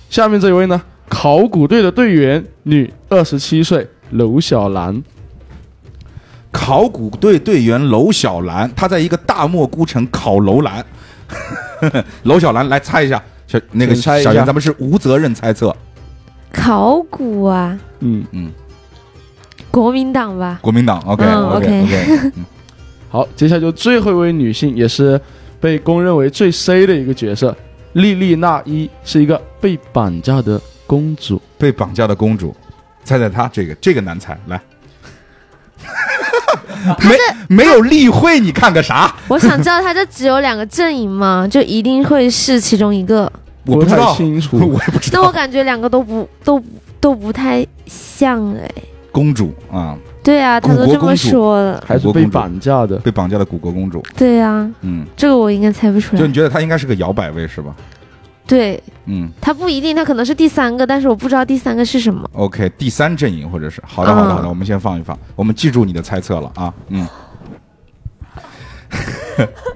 [0.10, 5.02] 下面这一位呢，考古队的队员，女，二十七岁，娄小兰。
[6.52, 10.86] 考古队队员娄小兰，她在一个大漠孤城考楼兰。
[12.24, 15.76] 娄小兰，来猜一下，小那个请猜一下小袁，咱们是无责任猜测，
[16.52, 18.52] 考古啊，嗯嗯，
[19.70, 20.60] 国民党吧。
[20.62, 21.00] 国民党。
[21.02, 22.32] OK 嗯 OK OK，
[23.10, 25.20] 好，接下来就最后一位女性，也是
[25.60, 27.56] 被公认为最 C 的一个角色，
[27.94, 31.42] 莉莉娜伊是一个被绑架的公主。
[31.58, 32.56] 被绑架的公主，
[33.04, 34.62] 猜猜她这个这个难猜，来。
[37.50, 39.14] 没没有例会，你看个啥？
[39.28, 41.48] 我想知道他这只有两个阵营吗？
[41.50, 43.32] 就一定会是其中一个？
[43.66, 45.22] 我不知道，清楚 我也不知道。
[45.22, 46.62] 那我感觉两个都不都
[47.00, 48.70] 都不太像哎。
[49.12, 51.84] 公主啊，对啊，他都这么说了。
[51.88, 52.98] 还是被绑架的。
[52.98, 56.20] 被绑架的古国公主，对啊，嗯，这个我应该猜不出来。
[56.22, 57.76] 就你觉得她应该是个摇摆位是吧？
[58.48, 62.28] 对嗯他不一定，他可能是第三个，但是我不知道第三个是什么。
[62.34, 67.06] ，OK，第三阵营或者是好的好的嗯好的，我们先放一放，我们记住你的猜测了啊，嗯，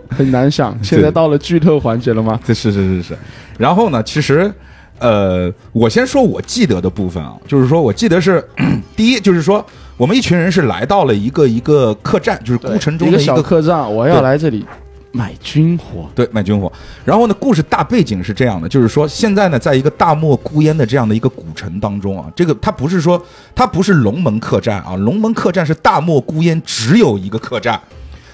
[0.10, 2.40] 很难想，现在到了剧透环节了吗？
[2.46, 3.18] 这 是是是是。
[3.58, 4.52] 然后呢，其实
[5.00, 8.44] 呃，我先说我记得的部分啊，就是说我记得是
[8.96, 9.66] 第一，就是说
[9.98, 14.66] 我们一群人是来到了一个一个客栈，就是孤城中一个小的一个客栈，我要来这里
[15.12, 16.10] 买军火。
[16.16, 16.72] 对，卖军火。
[17.04, 23.22] 然后呢，故事大背景是这样的，就是说现在呢，在一个大漠孤烟的这样的一个古城当中啊，这个它不是说
[23.54, 27.80] 它不是龙门客栈啊，龙门客栈是大漠孤烟只有一个客栈，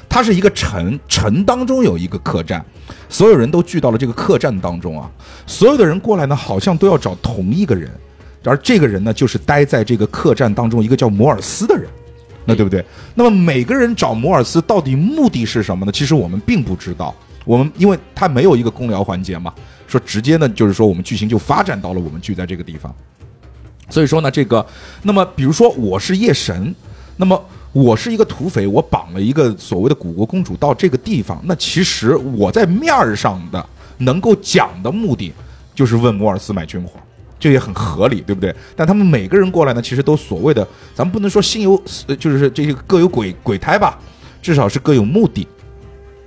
[0.07, 2.63] 它是一个城，城当中有一个客栈，
[3.09, 5.09] 所有人都聚到了这个客栈当中啊，
[5.45, 7.89] 所有的人过来呢，好像都要找同一个人，
[8.43, 11.89] 而这个人呢，就是待在这个客栈当中一个叫摩尔斯的人。
[12.47, 12.83] 那对不对？
[13.13, 15.91] 那么每个人找摩尔斯到底目的是什么呢？
[15.91, 17.13] 其实我们并不知道。
[17.43, 19.53] 我们因为他没有一个公聊环节嘛，
[19.85, 22.93] 说直接呢就是说我们剧情就发展到了我们聚在这个地方。
[23.89, 24.65] 所以说呢，这个
[25.03, 26.73] 那么比如说我是夜神，
[27.17, 27.41] 那么
[27.73, 33.65] 我是一个土匪，我绑了一个所谓的古国公主到这个地方，那其实我在面儿上的
[33.97, 35.33] 能够讲的目的
[35.75, 36.99] 就是问摩尔斯买军火。
[37.39, 38.53] 这也很合理，对不对？
[38.75, 41.81] 但他们每个人过来呢，其实都所谓的，咱们不能说心有，
[42.19, 43.97] 就是这些各有鬼鬼胎吧，
[44.41, 45.47] 至少是各有目的。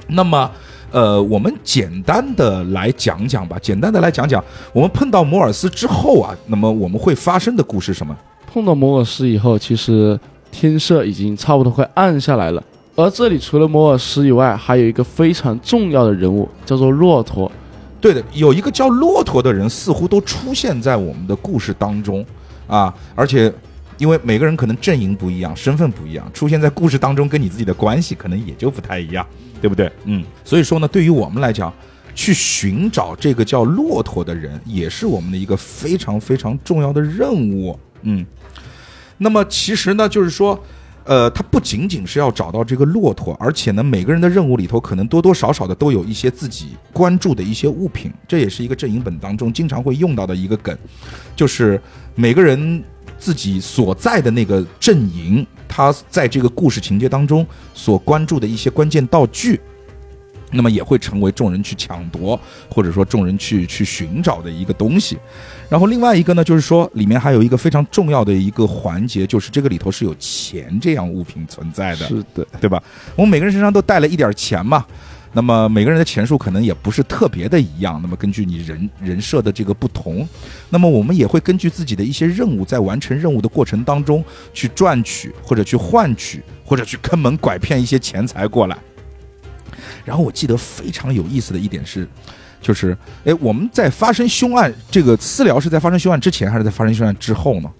[0.06, 0.50] 那么，
[0.90, 4.42] 呃，我们简单的来讲讲吧，简单的来讲讲，
[4.72, 8.16] 我们碰到摩尔斯之后啊，那么我们会发生的故事什么？
[8.52, 10.18] 碰到摩尔斯以后，其实
[10.50, 12.62] 天色已经差不多快暗下来了。
[12.96, 17.50] 而这里除了摩尔斯以外，还有一个非常重要的人物，叫做骆驼。
[18.00, 22.24] 对的，有一个叫骆驼的人，似乎都出现在我们的故事当中
[22.66, 23.52] 啊，而且
[23.98, 29.26] 因为每个人可能阵营不一样，身份不一样，出现在故事当中跟你自己的关系可能也就不太一样，
[29.60, 29.92] 对不对？
[30.04, 31.72] 嗯，所以说呢，对于我们来讲，
[32.14, 37.78] 去寻找这个叫骆驼的人，也是我们的一个非常非常重要的任务。
[38.02, 38.24] 嗯，
[39.18, 40.58] 那么其实呢，就是说。
[41.10, 50.78] 呃，他不仅仅是要找到这个骆驼，而且呢，每个人的任务里头可能多多少少的都有一些自己关注的一些物品，这也是一个阵营本当中经常会用到的一个梗，
[51.34, 51.82] 就是
[52.14, 52.80] 每个人
[53.18, 57.44] 自己所在的那个阵营，他在这个故事情节当中
[57.74, 59.60] 所关注的一些关键道具。
[60.50, 65.18] 那么也会成为众人去抢夺，或者说众人去去寻找的一个东西。
[65.68, 72.82] 然后另外一个呢，就是说里面还有一个非常重要的一个环节，就是这个里头是有钱这样物品存在的，是的，对吧？
[73.14, 74.84] 我们每个人身上都带了一点钱嘛。
[75.32, 78.00] 那么每个人的钱数可能也不是特别的一样。
[78.02, 80.28] 那么根据你人人设的这个不同，
[80.70, 88.76] 那么我们也会根据自己的一些任务，在完成任务的过程当中去赚取，或者去换取，或者去坑蒙拐骗一些钱财过来。
[90.04, 92.08] 然后我记得非常有意思的一点是，
[92.60, 97.70] 就是哎，我们在发生凶案，这个私聊是在发生凶案之前还是在发生凶案之后呢？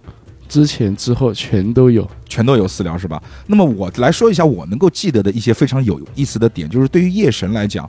[0.48, 3.22] 之前之后全都有，全都有私聊是吧？
[3.46, 7.88] 那么我来说一下我能够记得的一些非常有意思的点，就是对于夜神来讲，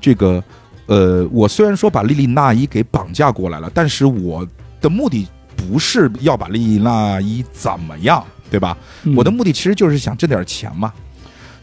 [0.00, 0.40] 这个
[0.86, 4.46] 呃，我虽然说把莉莉娜伊给绑架过来了，但是我
[4.80, 8.78] 的目的不是要把莉莉娜伊怎么样，对吧？
[9.16, 10.92] 我的目的其实就是想挣点钱嘛。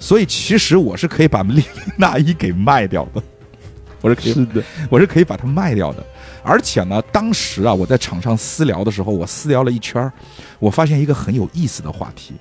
[0.06, 1.64] 所以其实我是可以把莉莉
[1.98, 3.24] 娜伊给卖掉的，
[4.02, 6.06] 我是可以，是的，我是可以把它卖掉的。
[6.44, 10.14] 而且呢，当时啊，我在场上私聊的时候，我私聊了一圈儿
[10.60, 12.36] 我发现一个很有意思的话题：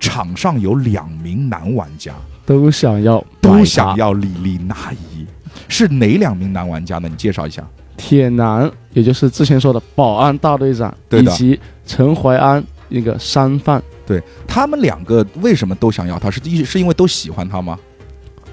[0.00, 2.12] 场上有两名男玩家
[2.44, 5.24] 都想要，都想要莉莉娜伊，
[5.68, 7.08] 是哪两名男玩家呢？
[7.08, 7.64] 你介绍一下。
[7.96, 13.80] 铁男，也就是之前说的保安大队长，以及陈怀安一个商贩。
[14.06, 16.30] 对他们两个为什么都想要他？
[16.30, 17.78] 是一是因为都喜欢他吗？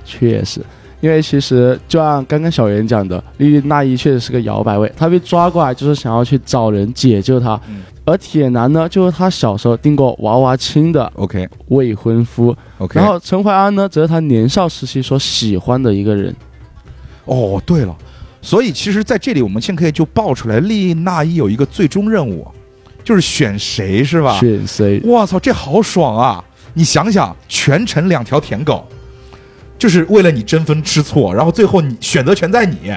[0.03, 0.61] 确实，
[0.99, 7.59] 因为其实就按刚刚小袁讲的，莉莉娜伊确实是个摇摆位，他被抓过来就是想要去找人解救他。
[8.03, 12.55] 而铁男呢，就是他小时候订过娃娃亲的 OK 未婚夫。
[12.79, 16.35] OK，然后陈怀安呢，则是他年少时期所喜欢的一个人。
[17.25, 17.95] 哦，对了，
[18.41, 22.47] 所以其实在这里我们现在可以就爆出来，莉莉娜伊有一个最终任务。
[23.11, 24.39] 就是选谁是吧？
[24.39, 25.01] 选谁？
[25.03, 26.41] 我操，这好爽啊！
[26.73, 28.87] 你想想，全程两条舔狗，
[29.77, 32.93] 就是为了你争分吃醋，然后最后你选择权在你，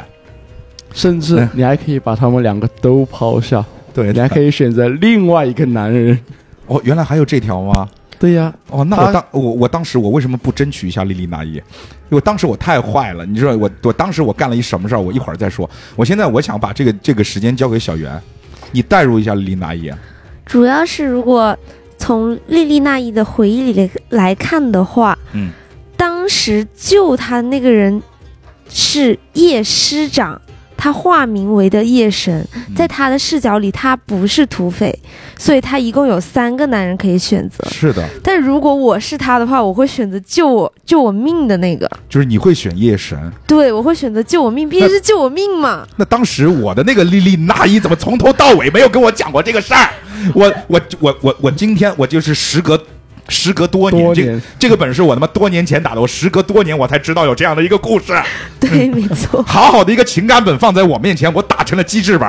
[0.92, 6.16] 甚至你还可以把他们两个都抛下，对你还可以选择另外一个男人。
[6.66, 7.88] 哦，原来还有这条吗？
[8.16, 8.55] 对呀。
[8.70, 11.55] 哦，那我当我我当时我为什么不争取一下莉莉娜伊？
[11.55, 15.00] 因为当时我太坏了，你知道我我当时我干了一什么事儿？
[15.00, 15.68] 我一会儿再说。
[15.96, 18.22] 我现在我想把这个这个时间交给小袁。
[18.74, 19.88] 你代入一下莉莉娜伊，
[20.44, 21.56] 主要是如果
[21.96, 25.52] 从莉莉娜伊的回忆里来看的话，嗯，
[25.96, 28.02] 当时救她那个人
[28.68, 30.42] 是叶师长。
[30.85, 34.94] 他化名为的夜神，在他的视角里，他不是土匪，
[35.38, 37.66] 所以他一共有三个男人可以选择。
[37.70, 41.90] 是的，但如果我是他的话，我会选择救我救我命的那个。
[42.07, 43.18] 就是你会选夜神？
[43.47, 45.88] 对，我会选择救我命，毕竟是救我命嘛。
[45.97, 49.88] 那当时我的那个莉莉娜伊怎么从头到尾没有跟我讲过这个事儿？
[50.35, 52.79] 我我我我我今天我就是时隔。
[53.28, 58.12] 时隔多年，这这个本是我他妈多年前打的，我时隔多年我才知道有这样的一个故事。
[58.60, 59.42] 对，没错。
[59.44, 62.28] 好好的一个情感本放在我面前，我打成了机制本。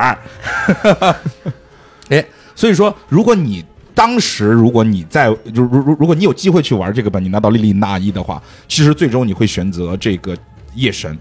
[2.07, 3.61] 哎，所以说，如果你
[3.93, 10.33] 当时如果你在，就如如如果你有机会去玩这个本，你拿到莉莉娜伊的话，其实最终你会选择这个
[10.75, 11.17] 夜神。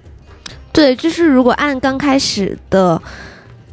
[0.72, 3.00] 对，就是如果按刚开始的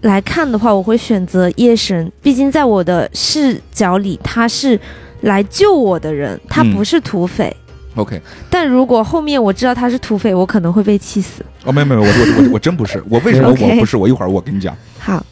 [0.01, 4.79] 来看的话，我会选择夜神，毕竟在我的视角里，他是。
[5.21, 7.55] 来救我的人，他不是土匪。
[7.95, 11.43] OK，但如果后面我知道他是土匪，我可能会被气死。
[11.65, 13.03] 哦，没有没有，我我我我真不是。
[13.09, 13.97] 我为什么 我不是？
[13.97, 14.73] 我一会儿我跟你讲。
[14.97, 15.25] 好，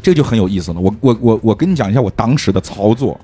[0.00, 0.80] 这个就很有意思了。
[0.80, 3.20] 我我我我跟你讲一下我当时的操作，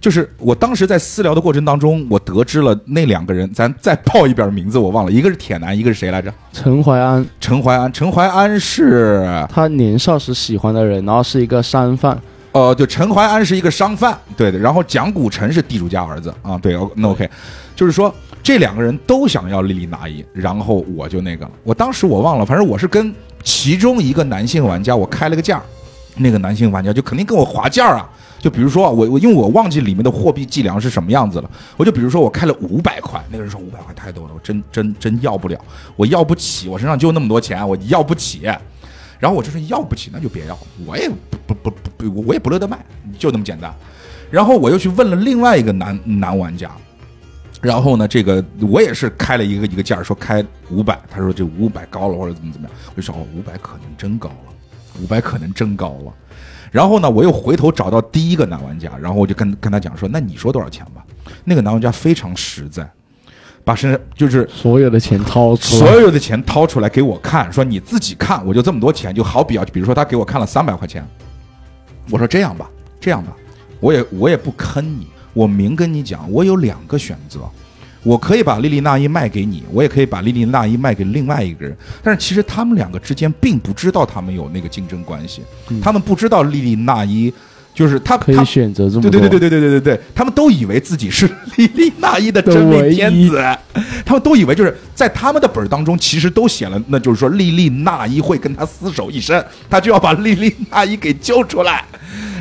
[0.00, 6.34] 就是我当时在私聊的过程当中，我得知了那两个人，咱再报一遍名字，我忘了，一个是铁男，一个是谁来着？
[6.52, 7.24] 陈怀安。
[7.40, 12.20] 陈怀安，陈怀安是他年少时喜欢的人，然后是一个商贩。
[12.52, 14.58] 呃，就陈怀安是一个商贩，对的。
[14.58, 17.28] 然后蒋古城是地主家儿子啊，对，那 OK，
[17.74, 21.50] 就是说这两个人都想要莉莉拿一，然后我就那个了。
[21.64, 25.62] 我当时我忘了，反正我是跟其中一个男性玩家我开了个价，
[26.16, 28.08] 那个男性玩家就肯定跟我划价啊。
[28.38, 35.56] 就比如说我我因为我忘记里面的货币计量是什么样子了，我就比如说我开了五百块，那个人说五百块太多了，我真真真要不了，
[35.96, 38.42] 我要不起，我身上就那么多钱，我要不起。
[39.22, 41.08] 然后我就说要不起那就别要，我也
[41.46, 42.84] 不不不不，我也不乐得卖，
[43.16, 43.72] 就那么简单。
[44.32, 46.72] 然后我又去问了另外一个男男玩家，
[47.60, 56.12] 然后呢，这个我也是开了一个一个价，说开五百，他说这五百高了或者怎么怎么样，我就说哦，五百可能真高了，五百可能真高了。
[56.72, 61.04] 然后呢，我又回头找到第一个男玩家，然后我就跟跟他讲说，那你说多少钱吧？
[61.44, 62.90] 那个男玩家非常实在，
[63.64, 71.06] 把身上就是所有的钱掏出来，所有的钱掏出来给我看，说你自己看，我就这么多钱，就好比啊，比如说他给我看了三百块钱，
[72.10, 72.68] 我说这样吧，
[73.00, 73.32] 这样吧，
[73.80, 77.40] 我也我也不坑你，我明跟你讲，我有两个选择，
[78.02, 85.42] 我可以把莉莉娜伊卖给你，我也可以把莉莉娜伊卖给另外一个人，但是其实他们两个之间并不知道他们有那个竞争关系，
[85.80, 87.32] 他们不知道莉莉娜伊
[87.74, 89.10] 就是他可以他选择这么多。
[89.10, 93.42] 对对对对对对对对对，他们都以为自己是 莉莉娜伊的真命天子，
[94.04, 101.84] 他们都以为就是在他们的本儿当中，其实都写了，那就是说莉莉娜伊会跟他厮守一生，他就要把莉莉娜伊给救出来。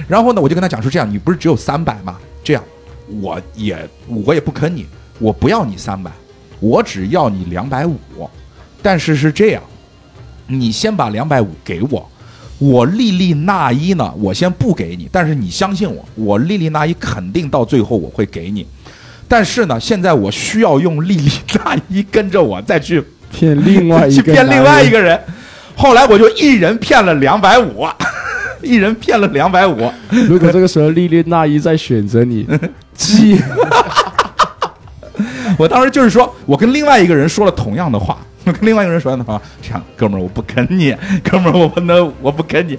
[0.08, 2.18] 然后呢，我就跟他讲说，这样你不是只有三百吗？
[2.44, 2.64] 这样，
[3.22, 4.86] 我也我也不坑你，
[5.20, 6.12] 我不要你三百，
[6.60, 7.98] 我只要你两百五。
[8.82, 9.64] 但是是这样，
[10.48, 12.10] 你先把两百五给我，
[12.62, 18.64] 我莉莉娜伊呢，我先不给你，但是你相信我，我莉莉娜伊肯定到最后我会给你。
[19.28, 25.20] 但是呢，现在我需要用莉莉娜伊跟着我再去骗另外一个 去骗另外一个，人。
[25.76, 27.88] 后来我就一人骗了两百五，
[28.62, 29.92] 一人骗了两百五。
[30.28, 32.48] 如果这个时候莉莉娜伊在选择你，
[32.94, 33.42] 鸡
[35.58, 42.78] 我当时就是说，我跟另外一个人说了同样的话，我 跟另外一个人说的话，这样，哥们儿，我不跟你，哥们儿，我不能，我不跟你。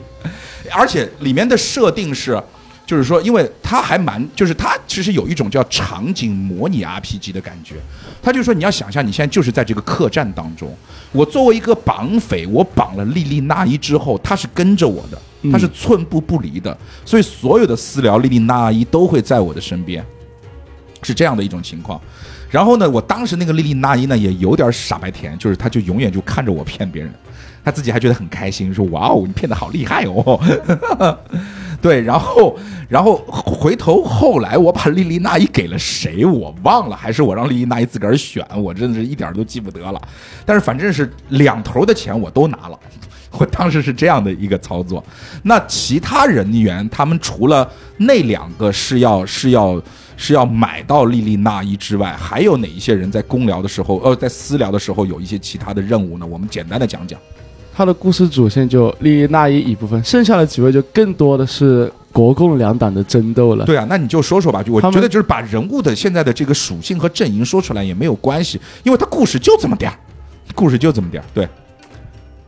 [0.70, 2.40] 而且里面的设定是，
[2.86, 7.76] 就是说，因为他还蛮，就是他其实有一种叫场景模拟 RPG 的感觉。
[8.22, 10.74] 他就说，你要想象你现在就是在这个客栈当中，
[11.12, 20.04] 我作为一个绑匪，我绑了莉莉娜伊之后，他是跟着我的，他是寸步不离的，所以所有的私聊，莉莉娜伊都会在我的身边。
[21.04, 22.00] 是这样的一种情况。
[22.52, 27.10] 然后呢，我当时那个莉莉娜伊呢也有点傻白甜，就是她就永远就看着我骗别人，
[27.64, 30.38] 她自己还觉得很开心，说哇哦，你骗的好厉害哦。
[31.80, 32.56] 对，然后
[32.88, 40.00] 然后回头后来我把莉莉娜伊给了谁我忘了，还是我让莉莉娜伊自个儿选，我真的是一点都记不得了。
[40.44, 42.78] 但是反正是两头的钱我都拿了。
[43.38, 45.02] 我当时是这样的一个操作，
[45.42, 49.82] 那其他人员他们除了那两个是要是要
[50.22, 56.24] 是要买到莉莉娜伊之外，还有哪一些人在公聊的时候，呃，在私聊的时候有一些其他的任务呢？
[56.24, 57.18] 我们简单的讲讲。
[57.74, 63.64] 他的故事主线就莉莉娜伊一部分，剩下的几位就更多的是国共两党的争斗了。
[63.64, 69.98] 对啊，那你就说说吧，就我觉得就是把人物的现在的这个属性和阵营说出来也没有关系，因为他故事就这么点儿，
[70.54, 71.26] 故事就这么点儿。
[71.34, 71.48] 对，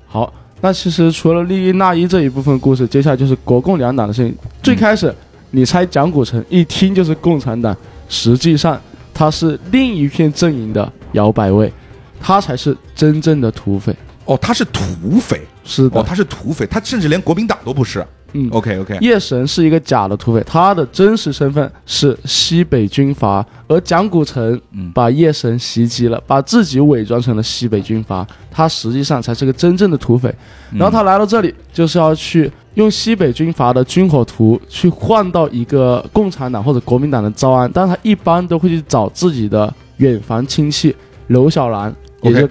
[0.06, 4.36] 好，那其实除了莉莉娜伊这一部分故事，接下来就是国共两党的事情。
[4.62, 5.12] 最开始，
[5.54, 7.76] 你猜蒋古城一听就是共产党，
[8.08, 8.80] 实际上
[9.14, 11.72] 他是另一片阵营的摇摆位，
[12.20, 13.94] 他才是真正的土匪。
[14.24, 14.82] 哦，他是土
[15.20, 18.04] 匪，是的，哦，他是土匪，他甚至连国民党都不是。
[18.34, 18.48] 嗯。
[18.52, 24.92] OK OK，夜神是一个假的土匪，他的真实身份是西北军阀，而蒋古城嗯。
[24.92, 30.32] 把夜神袭击了，把自己伪装成了西北军阀，他实际上才是个真正的土匪。
[30.70, 40.94] 然后他来到这里，就是要去用西北军阀的军火图去换到一个共产党或者国民党的招安，但是他一般都会去找自己的远房亲戚
[41.28, 42.48] 刘小兰，也就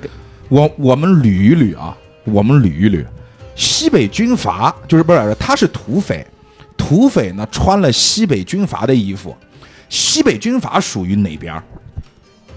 [0.50, 3.04] 我我们捋一捋啊，我们捋一捋，
[3.56, 6.26] 西北军阀就是不是他是土匪，
[6.76, 9.36] 土匪呢穿了西北军阀的衣服，
[9.90, 11.64] 西北军阀属于哪边儿？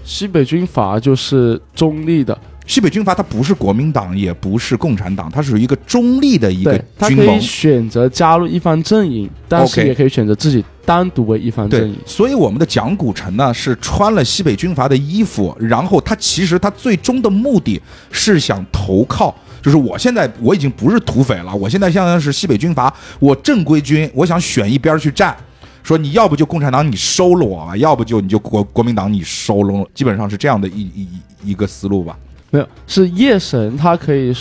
[0.03, 7.41] 西北军阀就是中立的，西北军阀它不是国民党，也不是共产党，它属于一个中立的一个对，他可以军盟。
[7.41, 11.97] 选择加入一方阵营，但是也可以选择自己单独为一方阵对营，。
[12.05, 25.35] 所以我们的蒋古城呢是穿了西北军阀的衣服，然后他其实他最终的目的是想投靠，就是我现在我已经不是土匪了，我现在相当于是西北军阀，我正规军，我想选一边去站。
[25.83, 31.07] 说你要不就共产党你收了我吧，要不就你就国国民党你收了，基本上是这样的一一
[31.43, 32.17] 一一个思路吧。
[32.49, 34.35] 没有，是夜神他可以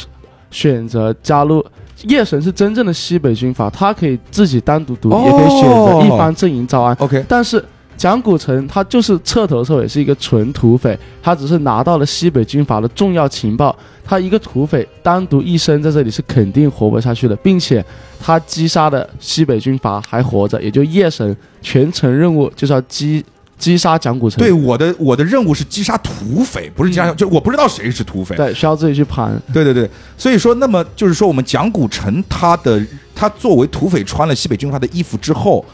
[0.51, 1.65] 选择加入。
[2.03, 6.95] 夜神是真正的西北军阀，他可以自己单独独立，哦也可以选择一方阵营招安。
[6.97, 7.65] OK，但是
[7.97, 13.77] 蒋古城他就是彻头彻尾是一个纯土匪，他只是拿到了西北军阀的重要情报。
[14.05, 17.85] 他一个土匪单独一生在这里是肯定活不下去的，并且
[18.21, 23.25] 他击杀的西北军阀还活着，也就夜神全程任务就是要击
[23.59, 24.39] 击杀蒋古城。
[24.39, 28.37] 对，我的我的任务是击杀土匪，不是击杀，就我不知道谁是土匪。
[28.37, 29.37] 对，需要自己去盘。
[29.53, 32.81] 对对对，所以说，那么就是说，我们蒋古城他的
[33.13, 35.65] 他作为土匪穿了西北军阀的衣服之后，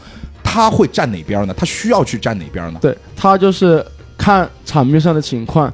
[0.43, 1.53] 他会站哪边呢？
[1.57, 2.79] 他需要去站哪边呢？
[2.81, 3.83] 对他就是
[4.17, 5.73] 看场面上的情况，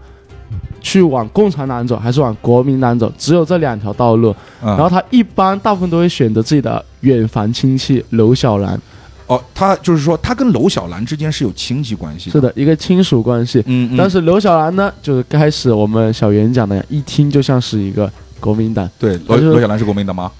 [0.81, 4.33] 去往共产党走还是往国民党走，只有这两条道路。
[4.61, 8.79] 嗯然后他一般大部分都会选择自己的远房亲戚娄小兰，
[9.27, 12.31] 哦，他就是说，他跟娄小兰之间是有亲戚关系的。
[12.31, 13.59] 是的一个亲属关系。
[13.65, 18.89] 嗯，嗯，但是娄小兰呢，就是开始我们小袁讲的呀，一听就像是一个国民党。
[18.97, 20.31] 对娄娄小兰是国民党吗？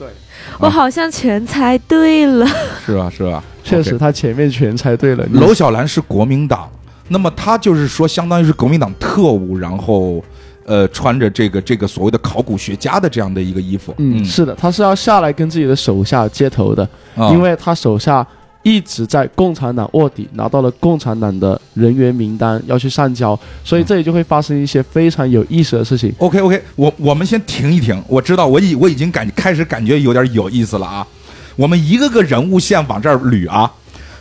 [0.59, 2.45] 我好像全猜对了。
[2.85, 3.11] 是吧？
[3.15, 3.43] 是吧？
[3.63, 5.25] 确实，他前面全猜对了。
[5.31, 6.67] 你娄小兰是国民党，
[7.09, 10.23] 那么他就是说，相当于是国民党特务，然后
[10.65, 13.93] 呃，穿着这个这个所谓的考古学家的这样的一个衣服。
[13.97, 18.25] 嗯，是的，他是要下来跟自己的手下接头的，啊因为他手下
[18.62, 26.14] 一直在共产党卧底，拿到了共产党的人员名单，要去上交，所以这里就会发生一些非常有意思的事情。
[26.18, 28.03] OK OK，我我们先停一停。
[28.07, 31.07] 我知道，我已我已经感开始感觉有点有意思了啊。
[31.55, 33.72] 我们一个个人物线往这儿捋啊。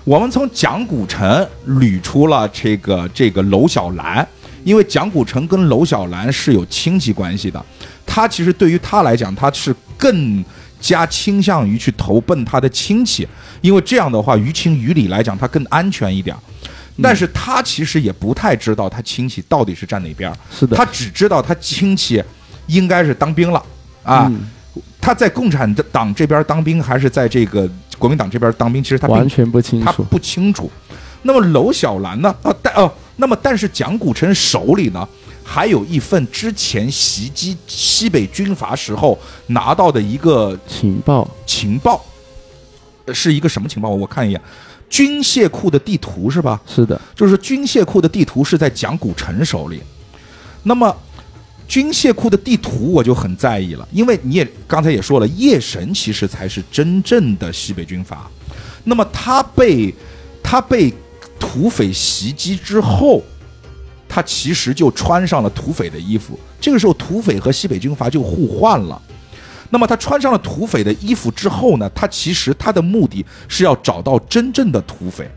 [0.05, 4.27] 我们从蒋古城捋出了这个这个娄小兰，
[4.65, 7.63] 因为蒋古城跟娄小兰是有亲戚关系的。
[8.07, 10.43] 他其实对于他来讲，他是更
[10.81, 13.29] 加倾向于去投奔他的亲戚，
[13.61, 16.37] 因为这样的话，于情于理来讲，他更安全一点。
[17.03, 22.23] 但是他其实也不太知道他亲戚到底是站哪边儿，是的，他只知道他亲戚
[22.67, 23.63] 应该是当兵了
[24.03, 24.27] 啊。
[24.29, 24.41] 嗯
[25.01, 28.83] 他在共产党这边当兵，还是在这个国民党这边当兵？
[28.83, 29.93] 其实他完全不清楚他。
[29.93, 30.71] 不清楚。
[31.23, 32.29] 那么娄小兰呢？
[32.43, 35.09] 啊，但哦，那么但是蒋古城手里呢，
[35.43, 42.01] 还有一份之前袭击西北军阀时候拿到的一个情报情报，呃
[43.13, 43.89] 是一个什么情报？
[43.89, 44.41] 我看一眼，
[44.89, 46.61] 军械库的地图是吧？
[46.67, 49.83] 是的，就是军械库的地图是在蒋古城手里。
[50.63, 50.95] 那么，
[51.67, 58.31] 军械库的地图我就很在意了，因为你也刚才也说了，夜神其实才是真正的西北军阀。
[58.85, 59.95] 那么他被
[60.43, 60.93] 他被
[61.39, 63.23] 土匪袭击之后，
[64.09, 66.39] 他其实就穿上了土匪的衣服。
[66.61, 69.01] 这个时候，土匪和西北军阀就互换了。
[69.71, 75.31] 那么他穿上了土匪的衣服之后呢，他其实他的目的是要找到真正的土匪，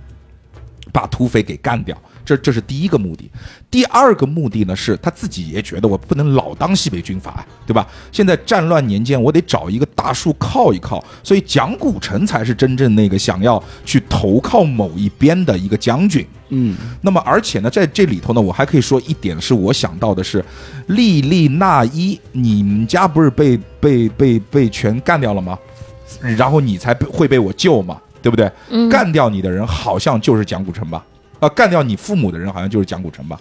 [0.91, 1.97] 把土匪给干掉。
[2.23, 3.29] 这这是第一个目的。
[3.69, 7.87] 第二个目的呢，是他自己也觉得我不能老当西北军阀，对吧？
[8.11, 11.03] 现在战乱年间，我得找一个大树靠一靠。
[11.23, 16.25] 所以蒋古城才是真正那个想要去投靠某一边的一个将军。
[16.49, 20.43] 嗯，那么，而且呢，在这里头呢，我还可以说一点，是我想到的是，
[20.87, 25.57] 莉莉娜伊，你们家不是被被被被全干掉了吗？
[26.19, 28.51] 然后你才会被我救嘛，对不对？
[28.69, 31.01] 嗯，干掉你的人好像就是蒋古城吧？
[31.41, 33.37] 啊，干掉你父母的人好像就是蒋古城吧？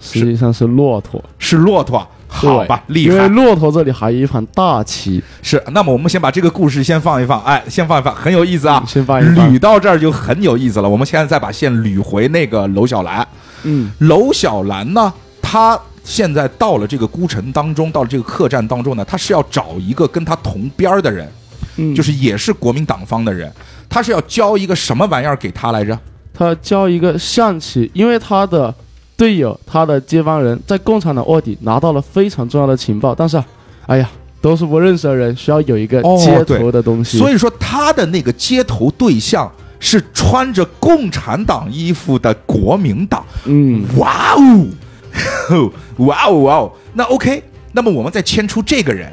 [0.00, 1.22] 实际上是骆驼。
[1.36, 3.28] 是骆驼，好吧，厉因为害。
[3.28, 8.82] 骆驼这里还有一盘大棋，是，那么我们先把这个故事先放一放，哎，先放一放，很有意思啊。
[8.86, 9.58] 先放一放捋。
[9.58, 10.88] 到这儿就很有意思了。
[10.88, 13.26] 我们现在再把线捋回那个娄小兰。
[13.64, 21.28] 嗯，娄小兰呢，她现在到了这个孤城当中，到了这个客栈当中呢，她是要找一个跟她同边儿的人，
[21.76, 23.52] 嗯，就是也是国民党方的人，
[23.88, 25.98] 她是要交一个什么玩意儿给他来着？
[26.40, 28.74] 他教一个象棋，因为他的
[29.14, 33.46] 队友、他的接班人在共产党卧底拿到了非常重要的情报，但是啊，
[33.86, 34.10] 哎呀，
[34.40, 37.18] 都是不认识的人，需要有一个哦接头的东西。
[37.18, 43.22] 所以说，他的那个接头对象是穿着共产党衣服的国民党。
[43.44, 45.70] 嗯，哇哦，
[46.06, 46.72] 哇哦哇哦！
[46.94, 49.12] 那 OK，那么我们再牵出这个人，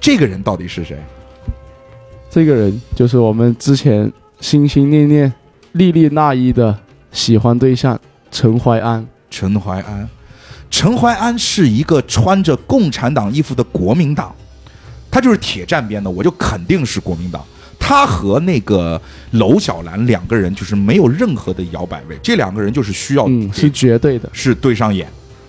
[0.00, 0.96] 这个人到底是谁？
[2.28, 5.32] 这个人就是我们之前心心念念、
[5.76, 6.76] 历历那一的
[7.12, 7.98] 喜欢对象
[8.30, 9.06] 陈怀安。
[9.30, 10.08] 陈怀安。
[10.70, 14.34] 陈怀安是一个穿着共产党衣服的国民党，
[15.10, 17.42] 他就是铁站边的，我就肯定是国民党。
[17.78, 19.00] 他和那个
[19.32, 24.28] 娄小兰两个人就是没有任何的摇摆位，这两个人就是需要嗯，是绝对的。
[24.32, 25.06] 是对上眼。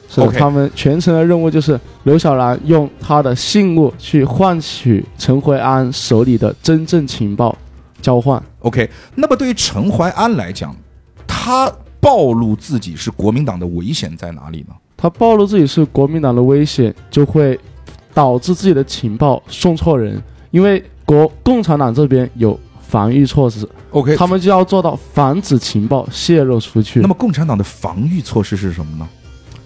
[0.10, 7.58] 是的 OK 他们全程的任务就是刘小兰用他的信物去换取陈怀安手里的真正情报
[8.02, 8.42] 交换。
[8.60, 10.76] OK，那么对于陈怀安来讲，
[11.26, 14.76] 他暴露自己是国民党的危险在哪里呢？
[14.96, 17.60] 他暴露自己是国民党的危险，就会
[18.14, 20.22] 导致自己的情报送错人，
[20.52, 27.00] 因为国共产党这边有防御措施，OK，他们就要做到防止情报泄露出去。
[27.02, 29.08] 那么共产党的防御措施是什么呢？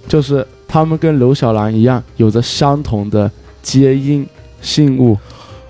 [0.08, 4.28] 就是他们跟刘小兰一样，有着相同的接应
[4.62, 5.18] 信物。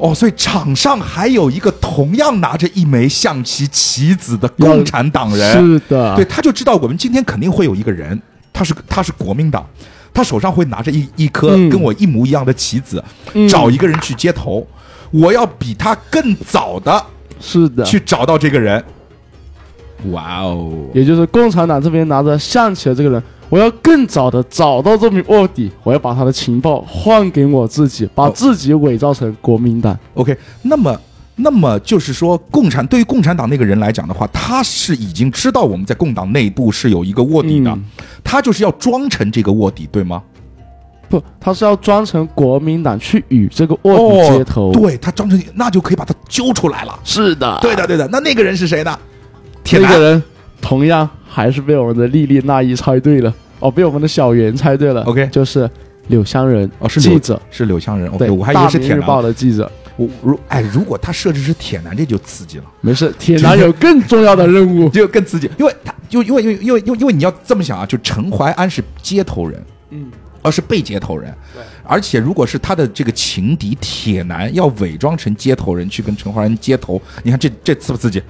[0.02, 8.20] 哦，所以场上还有一个同样拿着一枚象棋棋子的共产党人，是的，对，他就知道我们今天肯定会有一个人，
[8.52, 9.64] 他是他是国民党，
[10.12, 11.70] 他手上会拿着一一颗嗯。
[11.70, 13.47] 跟我一模一样的棋子，嗯。
[13.47, 14.66] 找一个人去接头，
[15.12, 17.06] 我要比他更早的
[17.39, 18.84] 是的，去找到这个人。
[20.12, 20.72] 哇哦！
[20.95, 29.95] 也就是共产党这边拿着象棋的这个人，我要更早的找到这名卧底，我要把他的情报换给我自己，把哦自己伪造成国民党。
[30.14, 30.97] OK，那么
[31.36, 37.84] 那么就是说，共产对于共产党那个人来讲的话，他是已经知道我们在共党内部是有一个卧底的，嗯
[38.24, 40.24] 他就是要装成这个卧底，对吗？
[41.10, 44.70] 不，他是要装成国民党去与这个卧底接头。
[44.70, 46.97] 哦、对他装成，那就可以把他揪出来了。
[47.04, 48.08] 是的，对的，对的。
[48.08, 48.97] 那那个人是谁呢？
[49.62, 50.24] 铁男这个人
[50.62, 55.01] 同样还是被我们的莉莉娜一猜对了，哦，被我们的小袁猜对了。
[55.03, 55.70] OK 就是
[56.07, 58.09] 柳湘人，哦，是记者，是柳湘人。
[58.36, 59.22] 我还以为是铁大明日报。
[59.22, 59.70] 的记者。
[59.97, 64.89] 我如哎，如果他设置是铁男，这就刺激了，没事，铁男有更重要的任务。
[64.91, 70.05] 就更刺激，因为他就因为因为因为因为因为你要这么想啊，就陈怀安是接头人，嗯，
[70.41, 71.33] 而是被接头人，
[71.83, 78.21] 而且如果是他的这个情敌铁男要伪装成接头人去跟陈怀安接头，你看这这刺不刺激？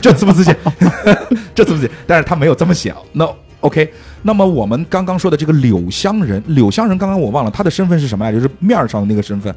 [0.00, 0.54] 这刺不刺激？
[1.54, 1.90] 这刺不刺激？
[2.06, 2.94] 但是他没有这么写。
[3.12, 3.28] 那
[3.60, 3.92] OK，
[4.22, 8.32] 那么我们刚刚说的这个柳湘人，柳湘人刚刚我忘了他的身份是什么呀？
[8.32, 9.54] 就是面儿上的那个身份。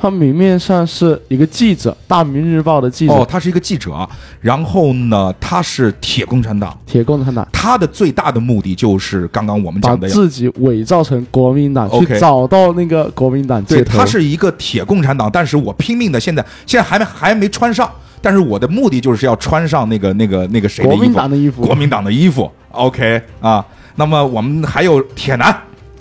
[0.00, 4.08] 他明面上是一个记者，《大明日报》的记者，哦，他是一个记者，
[4.40, 6.74] 然后呢，他是铁共产党。
[6.86, 17.90] 铁共产党，他的最大的目的就是刚刚我们讲的呀，自己伪造成国民党去找到那个国民党对，他是一个铁共产党，但是我拼命的现在现在还没还没穿上，
[18.22, 21.62] 但是我的目的就是要穿上那个那个那个谁的国民衣服，党的衣服。
[21.62, 22.50] 国民党的衣服。
[22.70, 23.62] OK 啊，
[23.96, 25.54] 那么我们还有铁男，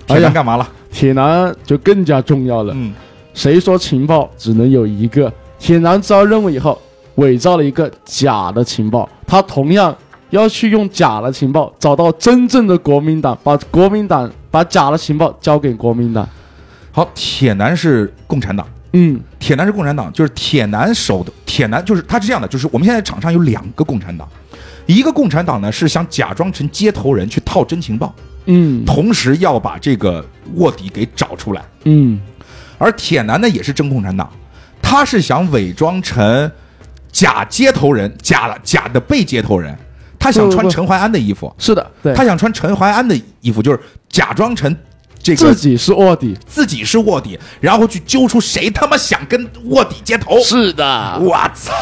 [0.08, 0.66] 铁男干嘛了？
[0.92, 2.74] 铁男就更加重要了。
[2.76, 2.94] 嗯，
[3.40, 5.32] 谁说情报只能有一个？
[5.58, 6.78] 铁男知道任务以后，
[7.16, 9.96] 伪造了一个假的情报，他同样
[10.30, 16.28] 要去用假的情报找到真正的国民党，把国民党把假的情报交给国民党。
[16.92, 18.68] 好，铁男是共产党。
[18.92, 24.28] 嗯，铁男是共产党，就是铁男手的铁男，就是他是这样的，就是我们现在场上有两个共产党，
[24.86, 28.14] 一个共产党呢是想假装成接头人去套真情报，
[28.48, 30.26] 嗯同时要把这个
[30.56, 31.64] 卧底给找出来。
[31.86, 32.20] 嗯，
[32.80, 34.28] 而铁男呢也是真共产党，
[34.82, 36.52] 他是想伪装成
[37.12, 39.78] 假接头人，假的假的被接头人，
[40.18, 44.76] 他想穿陈怀安的衣服，是的，对，他想穿陈怀安的衣服，就是假装成
[45.22, 46.38] 这个自己是卧底。
[46.48, 50.40] 自己是卧底，然后去揪出谁他妈想跟卧底接头。
[50.40, 51.74] 是的，我操，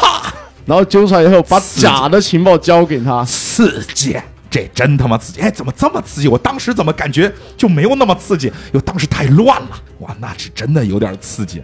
[0.66, 3.24] 然后揪出来以后，把假的情报交给他。
[3.24, 4.16] 刺激！
[4.50, 5.40] 这真他妈刺激！
[5.40, 6.28] 哎，怎么这么刺激？
[6.28, 8.46] 我当时怎么感觉就没有那么刺激？
[8.48, 9.70] 因为当时太乱了，
[10.00, 11.62] 哇，那是真的有点刺激。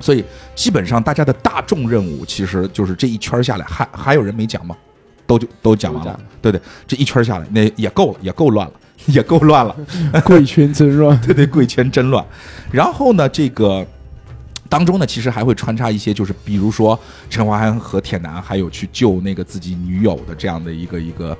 [0.00, 0.24] 所以
[0.54, 4.76] 基本上大家的大众任务，其实就是这一圈下来，还还有人没讲吗？
[5.26, 8.72] 都就都讲完了对对，这一圈下来，那也够了，也够乱了，
[9.06, 9.74] 也够乱了。
[10.26, 11.18] 贵圈真乱。
[11.24, 12.22] 对对，贵圈真乱。
[12.70, 13.86] 然后呢，这个
[14.68, 16.98] 当中呢，其实还会穿插一些，就是比如说
[17.28, 21.36] 陈华安和铁男，还有去救那个自己女友的这样的一个一个，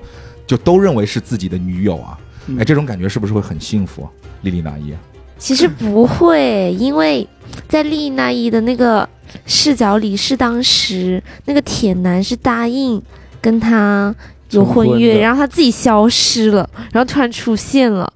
[0.46, 2.18] 就都认为是自己的女友啊。
[2.58, 4.06] 哎，这种感觉是不是会很幸福？
[4.42, 4.92] 莉莉娜伊，
[5.38, 7.26] 其实不会，因为
[7.66, 9.08] 在丽娜伊的那个
[9.46, 13.02] 视角里，是当时那个铁男是答应
[13.40, 14.14] 跟他
[14.50, 18.12] 有婚约，婚然后他自己消失了，然后突然出现了。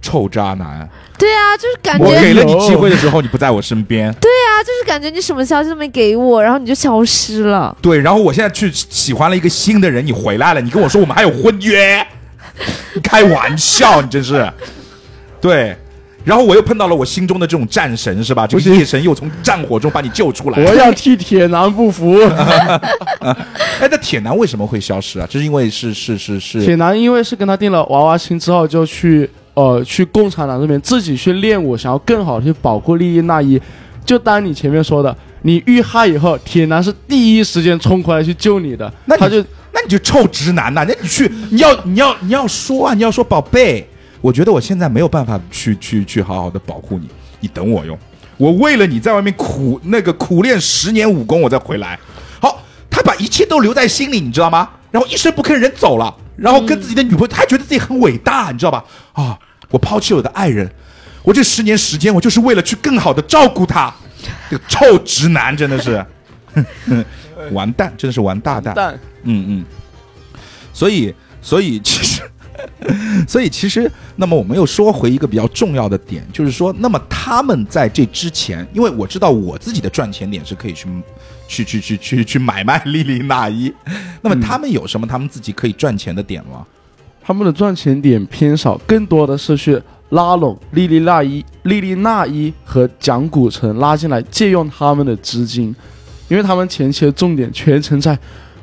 [0.00, 0.88] 臭渣男！
[1.18, 4.10] 对啊，就是感觉，我给了你机会的时候，你不在我身边。
[4.14, 7.76] 对啊就是感觉你什么消息都没给我，然后你就消失了。
[7.82, 12.06] 对，然后我现在去喜欢了一个新的人，你回来了，你跟我说我们还有婚约，
[13.02, 14.50] 开玩笑，你真是。
[15.40, 15.76] 对，
[16.24, 18.46] 然后我又碰到了我心中的这种战神，是吧？
[18.46, 20.62] 这个不行夜神又从战火中把你救出来。
[20.62, 22.18] 我要替铁男不服。
[23.20, 25.26] 哎，那铁男为什么会消失啊？
[25.30, 29.28] 这是因为是是是是铁男因为是跟他定了娃娃亲之后，就去
[29.60, 33.60] 呃去共产党这边自己去练武，想要更好的去保护利益那一。
[34.06, 39.38] 就当你前面说的，你遇害以后，铁男是第一时间冲过来去救你的，那他就
[39.72, 43.86] 那你就臭直男呐、那你去， 你要你要你要说啊，你要说宝贝，
[44.20, 47.08] 我觉得我现在没有办法去去去好好的保护你，
[47.40, 47.96] 你等我哟，
[48.38, 51.98] 我为了你在外面苦那个苦练十年武功，我再回来。
[52.40, 54.68] 好，他把一切都留在心里，你知道吗？
[54.90, 58.82] 然后一声不吭人走了，然后跟自己的女朋友，他还觉得自己很伟大，你知道吧？
[59.12, 59.38] 啊，
[59.70, 60.70] 我抛弃我的爱人，
[61.22, 63.92] 我这十年时间，我就是为了去更好的照顾他。
[64.50, 66.04] 这个臭直男真的是。
[67.52, 68.74] 完蛋，真的是完大蛋。
[68.74, 69.64] 蛋嗯嗯，
[70.74, 72.20] 所以所以其实，
[73.26, 80.86] 所以其实，那么我们又说回一个比较重要的点，就是说，那么他们在这之前，因为我知道我自己的赚钱点是可以去
[81.48, 83.72] 去去去去去买卖莉莉娜衣，
[84.20, 86.66] 那么他们有什么他们自己可以赚钱的点吗？
[87.30, 95.72] 他们的赚钱点偏少，更多的是去拉拢莉莉娜伊、莉莉娜伊和蒋古城拉进来，借用他们的资金，
[96.26, 98.18] 因为他们前期的重点全程在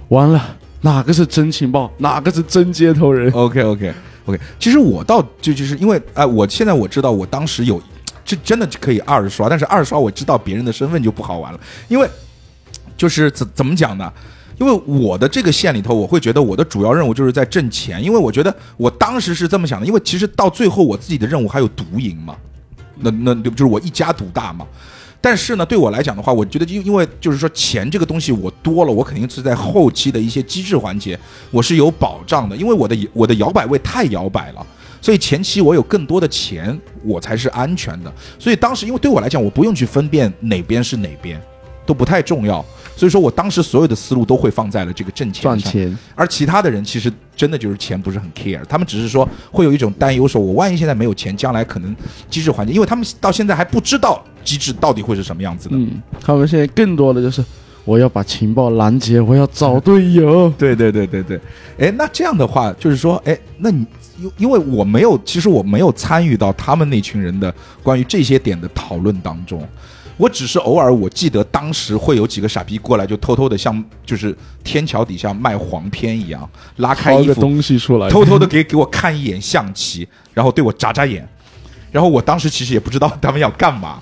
[0.09, 3.31] 完了哪个是真情报，哪个是真接头人。
[3.31, 3.93] OK OK
[4.25, 7.81] OK，其实我倒就就是因为哎、我现在我知道我当时有，
[8.25, 12.05] 这真的可以二刷，但是二刷我知道别人的身份就不好玩了，因为
[12.97, 14.11] 就是怎怎么讲呢？
[14.57, 22.35] 因为我的这个线里头，我会觉得我的主要任务就是在挣钱，因为我觉得我当时是这么想的，因为其实到最后我自己的任务还有独赢嘛，
[22.99, 24.65] 那那就是我一家独大嘛。
[25.19, 34.65] 但是呢，对我来讲的话，我觉得因因为就是说钱这个东西我多了，我肯定是在后期的一些机制环节我是有保障的，因为我的我的摇摆位太摇摆了，
[35.01, 38.13] 所以前期我有更多的钱，我才是安全的。
[38.37, 41.41] 所以当时因为对我来讲，我不用去分辨哪边是哪边，
[41.85, 42.63] 都不太重要。
[42.97, 45.57] 所以说我当时所有的思路都会放在了这个挣钱上。
[45.57, 51.95] 赚钱，而其他的人其实真的就是钱不是很 care，他们只是说会有一种担忧，说我万一现在没有钱，将来可能
[52.27, 55.75] 机制环境，因为他们到现在还不知道机制到底会是什么样子的。
[55.77, 57.45] 嗯，他们现在更多的就是
[57.85, 60.51] 我要把情报拦截，我要找队友。
[60.57, 61.39] 对对对对对，
[61.77, 63.85] 哎，那这样的话就是说，哎，那你
[64.19, 69.61] 因因为我没有，其实我没有参与到他们那群人的关于这些点的讨论当中。
[70.17, 81.27] 我只是偶尔，我记得当时会有几个傻逼过来，就偷偷的像就是天桥底下卖黄片一样，拉开掏个衣服，东西出来，偷偷的给给我看一眼象棋，然后对我眨眨眼，
[81.91, 84.01] 然后我当时其实也不知道他们要干嘛，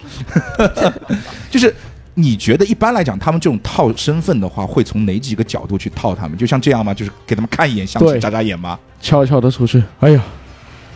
[1.51, 1.75] 就是
[2.13, 6.37] 你觉得一般来讲，他们这种套身份的话，会从哪几个角度去套他们？
[6.37, 6.93] 就像这样吗？
[6.93, 8.79] 就是给他们看一眼象棋，眨眨眼吗？
[9.01, 9.83] 悄悄的出去。
[9.99, 10.23] 哎呀，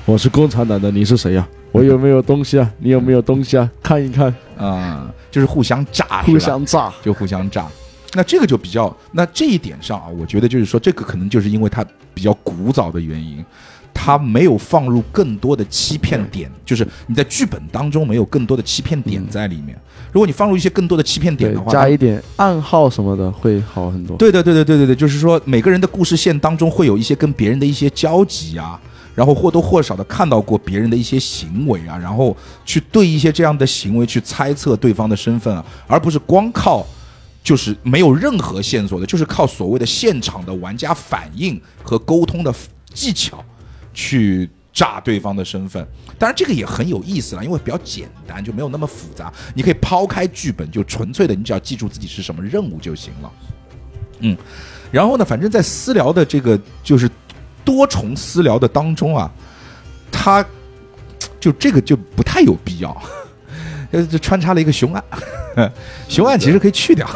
[0.06, 2.72] 我是共产党的，你是谁呀、 我有没有东西啊？
[2.80, 3.70] 你有没有东西啊？
[3.82, 6.92] 看一看，啊、就是互相炸，互相炸。
[7.04, 7.68] 就互相炸。
[8.14, 13.46] 那这个就比较，那这一点上啊，我觉得就是说，这个可能就是因为它比较古早的原因，
[13.94, 19.78] 它没有放入更多的欺骗点，就是你在剧本当中没有更多的欺骗点在里面。
[20.12, 24.18] 如果你放入一些更多的欺骗点的，话，加一点暗号什么的会好很多。
[24.18, 28.82] 对对对对对对对，就是说每个人的故事线当中会有一些跟别人的一些交集啊，
[29.20, 36.88] 然后或多或少的看到过别人的一些行为啊，然后去对一些这样的行为去猜测对方的身份啊，而不是光靠
[37.44, 42.56] 就是没有任何线索的，就是靠所谓的现场的玩家反应和沟通的
[42.94, 43.44] 技巧
[43.94, 45.86] 去炸对方的身份。
[46.18, 49.30] 当然，这个也很有意思了，因为比较简单，就没有那么复杂。
[49.54, 53.32] 你可以抛开剧本，就纯粹的，你只要记住自己是什么任务就行了。
[54.20, 54.38] 嗯，
[54.92, 57.12] 然后呢，反正在私聊的这个就是
[57.70, 59.32] 多重私聊的当中啊，
[60.12, 60.44] 他
[61.40, 62.98] 就这个就不太有必要，
[63.92, 65.04] 呃，就穿插了一个凶案，
[66.10, 67.08] 凶案其实可以去掉。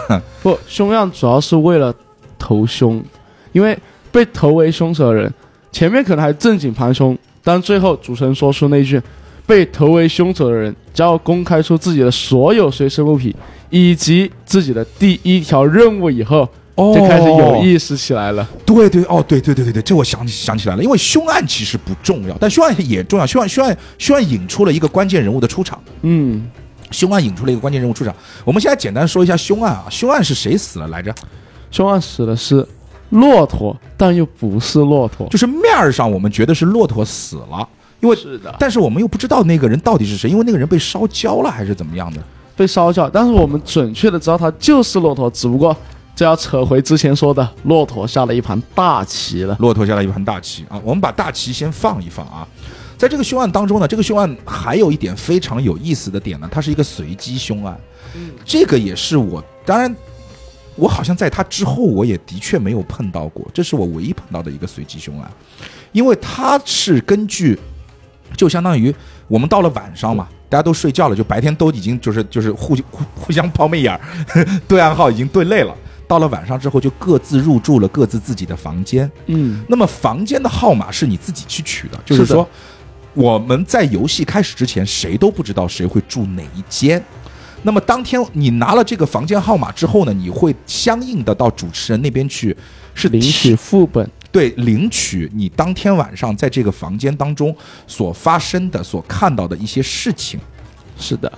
[0.43, 1.91] 不，凶案主要是为了
[2.37, 3.03] 投凶，
[3.51, 3.75] 因为
[4.11, 5.33] 被投为凶手的人，
[5.71, 9.01] 前面可能还正经盘凶，但最后主持人说出那句
[9.47, 13.33] “被投为凶手的人将要公开出自己的所有随身物品
[13.71, 18.47] 以及自己的第一条任务”以后，哦就开始有意识起来了。
[18.65, 23.25] 对对哦，对对对对对，这我想起想起来了，因为凶案其实不重要，但凶案也重要。
[23.25, 26.49] 凶案凶案凶案引出了一个关键人物的出场，嗯，
[26.91, 28.15] 凶案引出了一个关键人物出场。
[28.43, 31.13] 我们现在简单说一下凶案啊，凶案是谁死了来着？
[31.69, 32.65] 凶案死的是
[33.09, 35.27] 骆驼，但又不是骆驼。
[35.29, 37.67] 就是面儿上我们觉得是骆驼死了，
[37.99, 42.19] 因为是的，但是我们又不知道那个人到底是谁，因为那个人被烧焦了还是怎么样的。
[42.55, 45.75] 被烧焦，但是我们准确的知道他就是骆驼，只不过
[46.15, 49.57] 这要扯回之前说的，骆驼下了一盘大棋了。
[49.59, 50.79] 骆驼下了一盘大棋啊！
[50.83, 52.47] 我们把大棋先放一放啊。
[52.97, 57.75] 在这个凶案当中呢，这个凶案还有一点非常有意思的点呢，它是一个随机凶案。
[58.45, 59.93] 这个也是我，当然，
[60.75, 65.31] 我好像在他之后，我也的确没有碰到过，这是我唯一碰到的一个随机凶案，
[65.91, 67.59] 因为它是根据，
[68.37, 68.93] 就相当于
[69.27, 73.99] 我们到了晚上嘛，大家都睡觉了，就白天都已经就是就是互互互相抛媚眼儿，
[74.67, 75.75] 对暗号已经对累了。
[76.13, 79.11] 到了晚上之后，就各自入住了各自自己的房间。
[79.25, 82.47] 嗯，那么房间的号码是你自己去取的，就是说
[83.15, 87.03] 我们在游戏开始之前，谁都不知道谁会住哪一间。
[87.63, 92.55] 那么当天你拿了这个房间号码之后呢，你会相应的到主持人那边去，
[92.93, 94.07] 是领取副本。
[94.31, 97.55] 对领取你当天晚上在这个房间当中
[97.87, 100.39] 所发生的、所看到的一些事情。
[100.99, 101.31] 是的，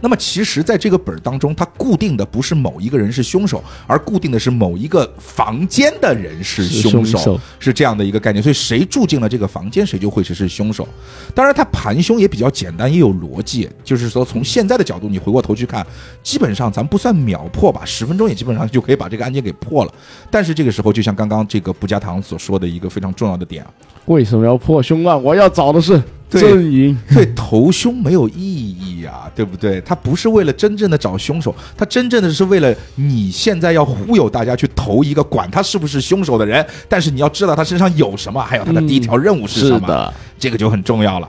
[0.00, 8.42] 那么其实，在这个本儿当中，它固定的不是某一个人是凶手，而固定的是某一个房间的人是是凶手，是这样的一个概念。
[8.42, 10.86] 所以谁住进了这个房间，谁就会是是凶手。
[11.34, 13.68] 当然，它盘凶也比较简单，也有逻辑。
[13.82, 15.86] 就是说，从现在的角度，你回过头去看，
[16.22, 19.94] 基本上咱不算秒破吧，十分钟也基本上就可以把这个案件给破了。
[20.30, 23.70] 但是这个时候，就像刚刚这个不加糖所说的一个非常重要的点啊，
[24.06, 25.22] 为什么要破凶案？
[25.22, 26.96] 我要找的是对阵营。
[27.12, 29.80] 对投凶没有意义啊，对不对？
[29.80, 41.28] 他不是为了真正的找凶手，他真正的是为了你现在要忽悠大家去投一个管他是不是凶手的人，但是你要知道他身上有什么，还有他的第一条任务是什么，的，这个就很重要了。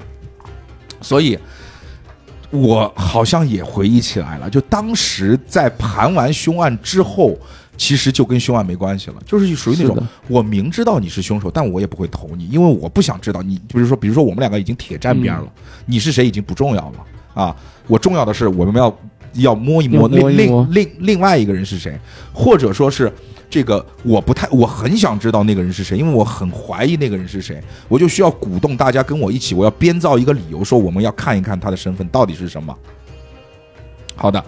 [1.01, 1.37] 所以，
[2.49, 7.37] 我好像也回忆起来了，就当时在盘完凶案之后。
[7.77, 9.95] 其实就跟凶案没关系了，就是属于那种
[10.27, 13.57] 我明知道你是凶手，但我也不会投你，因为我不想知道你。
[13.67, 15.47] 比如说，比如说我们两个已经铁站边了，
[15.85, 17.55] 你是谁已经不重要了啊！
[17.85, 18.97] 我重要的是我们要
[19.33, 21.97] 要摸一摸另摸另另另外一个人是谁，
[22.33, 23.13] 或者说是
[23.49, 32.75] 这个我不太我很想知道那个人是谁，因为我很怀疑那个人是谁，我就需要鼓动大家跟我一起，我要编造一个理由说我们要看一看他的身份到底是什么。
[34.15, 34.43] 好的，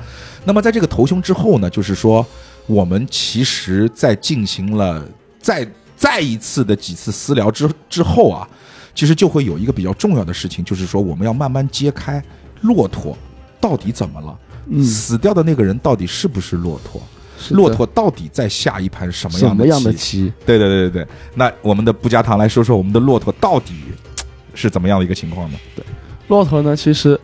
[0.46, 2.26] 那么在这个投凶之后呢，就是说
[2.70, 5.04] 我们其实在进行了
[5.42, 5.68] 再
[5.98, 8.48] 再一次的几次私聊之之后啊，
[8.94, 12.24] 其实就会有一个比较重要的事情，就是说我们要慢慢揭开
[12.62, 13.18] 骆驼
[13.60, 17.02] 到底怎么了，嗯，死掉的那个人到底是不是骆驼，
[17.50, 20.26] 骆驼到底在下一盘什么样的什么样的棋？
[20.26, 20.34] 棋？
[20.46, 23.74] 对对对对对，那我们的不加糖来说说我们的骆驼到底
[24.54, 25.58] 是怎么样的一个情况呢？
[25.76, 25.84] 对
[26.28, 27.20] 骆驼呢，其实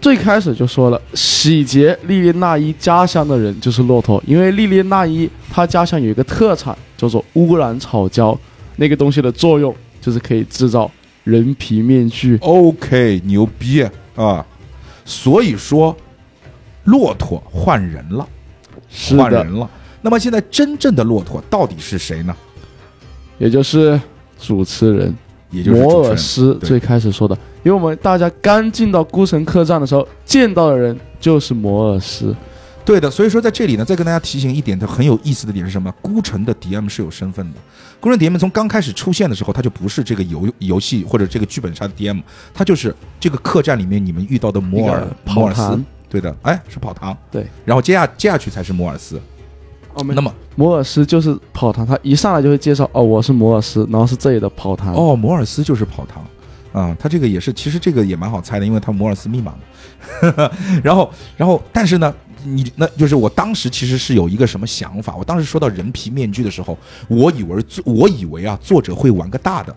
[0.00, 8.38] 最开始就说了，洗劫莉莉娜伊家乡的人就是骆驼，因为莉莉娜伊她家乡有一个特产叫做乌兰草胶，
[8.76, 10.90] 那个东西的作用就是可以制造
[11.24, 12.38] 人皮面具。
[12.40, 13.86] OK，牛逼
[14.16, 14.44] 啊！
[15.04, 15.94] 所以说，
[16.84, 18.26] 骆驼换人了，
[18.88, 19.68] 是换人，了。
[20.00, 22.34] 那么现在真正的骆驼到底是谁呢？
[23.38, 24.00] 也就是
[24.40, 25.14] 主持人
[25.50, 32.34] 也就是摩尔斯最开始说的，因为我们大家刚进到孤城客栈的时候见到的人就是摩尔斯，
[32.84, 35.92] 对的，所以说在这里呢，再跟大家提醒一点，它很有意思的点是什么？
[36.00, 37.58] 孤城的 DM 是有身份的。
[38.00, 42.22] 孤城 DM 从刚开始出现的时候，他就不是这个游游戏或者这个剧本杀的 DM，
[42.54, 45.78] 他就是这个客栈里面你们遇到的摩尔摩尔斯。
[46.08, 47.16] 对的，哎，是跑堂。
[47.30, 49.20] 对，然后接下接下去才是摩尔斯。
[50.00, 56.24] 哦，没那么摩尔斯就是跑堂，他一上来就会介绍哦，我是摩尔斯，然后是这里的跑堂。，哦，摩尔斯就是跑堂
[56.72, 59.58] 啊，他这个也是，其实这个也蛮好猜的，因为他摩尔斯密码嘛。
[60.82, 66.78] 然后，然后，但是呢，你那就是我当时其实是有一个什么想法，我当时说到人皮面具的时候，
[67.08, 69.74] 我以为作我以为啊，作者会玩个大的，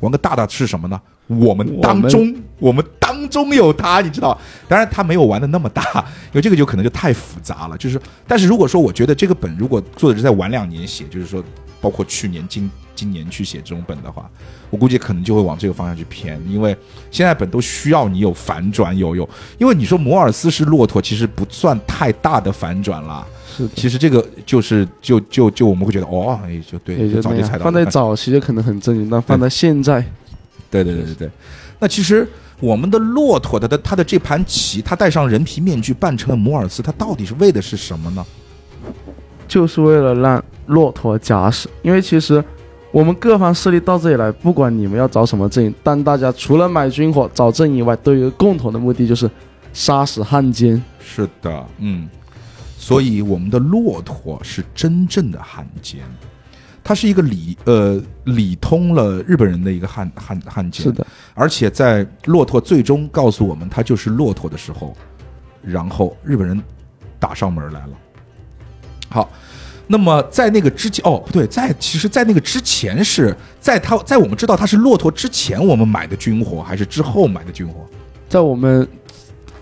[0.00, 1.00] 玩个大的是什么呢？
[1.26, 4.38] 我们当中，我们当中有他，你知道？
[4.66, 5.82] 当然他没有玩的那么大，
[6.32, 7.76] 因为这个就可能就太复杂了。
[7.76, 11.44] 就是，但是如果说我觉得这个本如果作者是在晚两年写，就是说
[11.80, 14.28] 包括去年、今今年去写这种本的话，
[14.70, 16.76] 我估计可能就会往这个方向去偏，因为
[17.10, 19.28] 现在本都需要你有反转，有有，
[19.58, 23.26] 因为你说摩尔斯是骆驼，其实不算太大的反转啦。
[23.58, 27.20] 是的，其实这个就是就就就我们会觉得哦，也，就对，也就。
[27.20, 27.64] 早就猜到。
[27.64, 30.00] 放在早期就可能很狰狞，但放在现在，
[30.70, 31.30] 对对对对对，
[31.80, 32.26] 那其实
[32.60, 38.24] 我们的骆驼的的它的这盘棋，它戴上人皮面具扮成了摩尔斯，它到底是为的是什么呢？
[39.48, 41.68] 就是为了让骆驼假死。
[41.82, 42.42] 因为其实
[42.90, 49.30] 我们各方势力到这里来，不管你们要找什么阵营，但大家除了买军火、找阵营以外，都有一个共同的目的，就是
[49.72, 50.82] 杀死汉奸。
[51.00, 52.08] 是的，嗯，
[52.80, 56.00] 所以我们的骆驼是真正的汉奸，
[56.84, 61.04] 他是一个理呃理通了日本人的一个汉汉汉奸，是的，
[61.34, 64.96] 而且在骆驼最终告诉我们他就是骆驼的时候，
[65.60, 66.62] 然后日本人
[67.18, 67.90] 打上门来了。
[69.10, 69.28] 好，
[69.88, 77.84] 那么在那个之前，哦，不对，在其实，在那个之前是在他在我们知道他是骆驼之前，我们买的军火，还是之后买的军火？
[78.28, 78.86] 在我们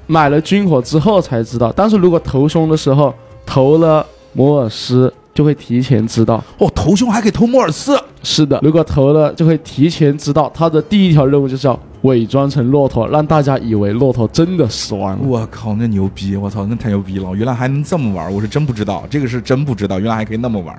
[0.06, 6.42] 买了军火之后才知道，但是如果投凶的时候投了摩尔斯，就会提前知道。
[6.58, 15.26] 哦，投凶还可以投摩尔斯，是的，如果投了，就会提前知道他的第一条任务就是要伪装成骆驼，让大家以为骆驼真的死亡了。
[15.26, 16.36] 我靠，那牛逼！
[16.36, 17.34] 我操，那太牛逼了！
[17.34, 20.78] 原来还能这么玩，我是真不知道，这个是真不知道，原来还可以那么玩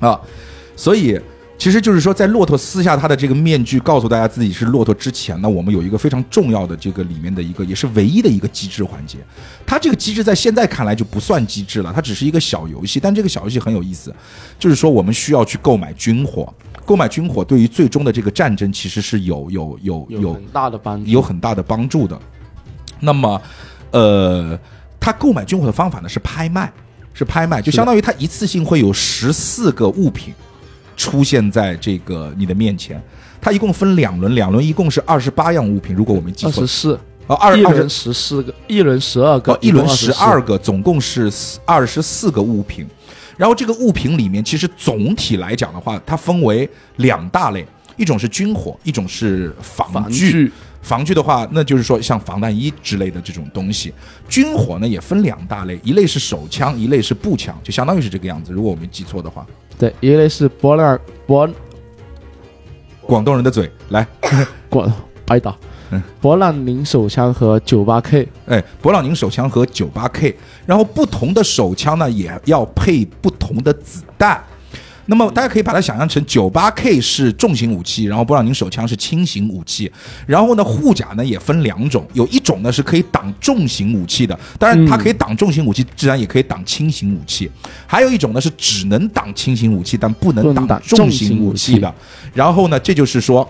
[0.00, 0.18] 啊！
[0.76, 1.20] 所以，
[1.60, 9.18] 其实就是说，在骆驼撕下他的这个面具，告诉大家自己是骆驼之前呢，我们有一个非常重要的这个里面的一个，也是唯一的一个机制环节。
[9.66, 14.10] 它这个机制在现在看来就不算机制了，它只是一个小游戏，但这个小游戏很有意思，
[14.58, 16.50] 就是说我们需要去购买军火，
[16.86, 21.10] 购买军火对于最终的这个战争其实是有有有有很大的帮助。
[21.10, 22.18] 有很大的帮助的。
[23.00, 23.42] 那么，
[23.90, 24.58] 呃，
[24.98, 26.72] 他购买军火的方法呢是拍卖，
[27.12, 30.32] 是拍卖，就相当于他一次性会有十四个物品
[31.00, 33.02] 出现在这个你的面前。
[33.40, 36.94] 它一共分两轮，两轮一共是二十八样物品，如果我没记错二十，四，
[37.26, 41.32] 啊，二二十一轮十四个，一轮十二个哦，，一轮十十二个，总共是
[41.64, 42.86] 二十四个物品。
[43.38, 50.52] 然后这个物品里面，其实总体来讲的话，它分为两大类，一种是军火，一种是防防具。
[50.80, 53.92] 具，防具的话，那就是说像防弹衣之类的这种东西。
[54.28, 58.52] 军火呢也分两大类，一类是手枪，一类是步枪，就相当于是这个样子。
[58.52, 59.46] 如果我没记错的话，
[59.78, 61.48] 对，一类是博朗博
[63.02, 64.06] 广东人的嘴来，
[64.68, 64.90] 广
[65.28, 65.56] 挨打
[65.92, 74.40] 嗯，博朗宁手枪和九八 K，哎，勃朗宁手枪和九八 K，然后不同的手枪呢也要配不同的子弹。
[75.10, 79.90] 那么大家可以把它想象成九八 K 是重型武器，然后勃朗宁手枪是轻型武器。
[80.24, 87.50] 然后呢，护甲呢也分两种，有一种呢是可以挡重型武器的，当然它可以挡重型武器，自然也可以挡轻型武器。
[87.88, 91.92] 还有一种呢是只能挡轻型武器，但不能挡挡重重型武型武器的。
[92.32, 93.44] 然后呢，这就是说。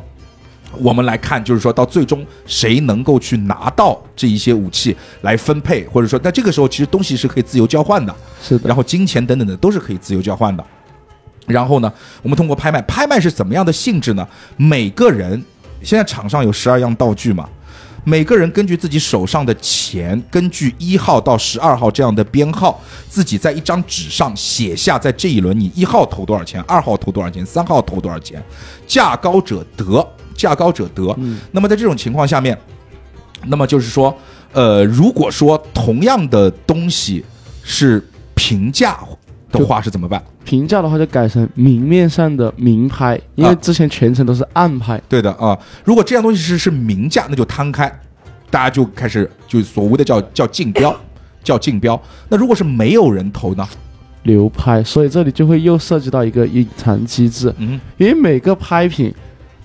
[0.78, 10.64] 我们来看，就是说到最终谁能够去拿到这一些武器来分配，或者说，在这个时候其实东西是可以自由交换的，是的，然后金钱等等的都是可以自由交换的。
[11.46, 14.26] 然后呢，我们通过拍卖，拍卖是怎么样的性质呢？
[14.56, 15.42] 每个人
[15.82, 17.48] 现在场上有十二样道具嘛，
[18.04, 28.42] 每个人根据自己手上的钱，根据一号到十二号这样的编号，自己在一张纸上写下，在这一轮你一号投多少钱，二号投多少钱，三号投多少钱，
[28.86, 31.16] 价高者得，价高者得。
[31.52, 32.56] 那么在这种情况下面，
[33.46, 34.16] 那么就是说，
[34.52, 37.24] 呃，如果说同样的东西
[37.62, 38.92] 是平价
[39.50, 40.22] 的话，是怎么办？
[40.44, 45.00] 平价的话就改成明面上的明拍，因为啊之前全程都是暗拍。
[45.08, 47.90] 对的啊，如果这样东西是是明价，那就摊开，
[48.50, 50.94] 大家就开始就所谓的叫叫竞标，
[51.42, 52.00] 叫竞标。
[52.28, 53.68] 那如果是没有人投呢？
[54.24, 59.14] 流拍，所以这里就会又涉及到一个隐藏机制，嗯，因为每个拍品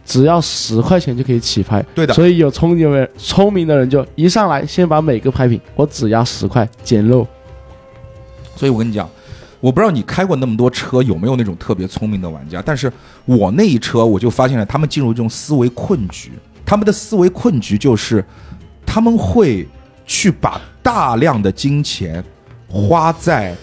[0.06, 7.28] 只要十块钱就可以起拍，对的所以有聪明的人，聪明的人就一上来先把每个拍品我只压十块捡漏，
[8.56, 9.10] 所以我跟你讲，
[9.66, 12.92] 我不知道你开过那么多车有没有那种特别聪明的玩家，但是
[13.26, 16.34] 我那一车我就发现了，他们进入这种思维困局。
[16.64, 18.24] 他们的思维困局就是，
[18.86, 19.68] 他们会
[20.06, 22.24] 去把大量的金钱
[22.68, 23.56] 花在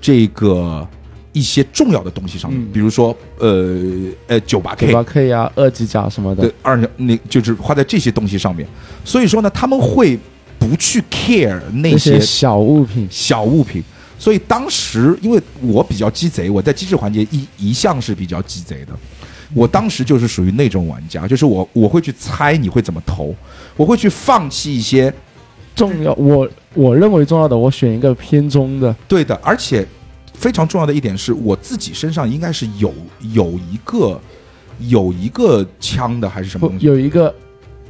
[0.00, 0.84] 这个
[1.32, 3.78] 一些重要的东西上面，嗯比如说呃
[4.26, 8.66] 呃九八 K 九八 K 呀、二级甲什么的对，，二那就是花在这些东西上面。
[9.04, 10.18] 所以说呢，他们会
[10.58, 13.84] 不去 care 那些些小物品，小物品。
[14.18, 18.92] 所以当时因为我比较鸡贼，我在机制环节一一向是比较鸡贼的。
[19.54, 23.34] 我当时就是属于那种玩家，就是我我会去猜你会怎么投，
[23.76, 25.10] 我会去放弃一些
[25.74, 29.86] 重要我我认为重要的，我选一个偏中的，对的，而且
[30.34, 32.92] 非常重要的一点是我自己身上应该是有
[33.32, 34.20] 有一个
[34.80, 36.84] 有一个枪的还是什么东西？
[36.84, 37.34] 有一个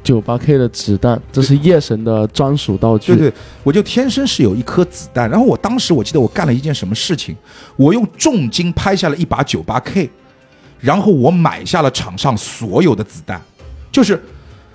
[0.02, 3.14] 九八 K 的子弹，这是夜神的专属道具。
[3.14, 5.28] 对对，我就天生是有一颗子弹。
[5.28, 7.36] 然后我当时我记得我干了一件什么事情，
[7.76, 10.08] 我用重金拍下了一把九八 K，
[10.80, 13.40] 然后我买下了场上所有的子弹，
[13.92, 14.18] 就是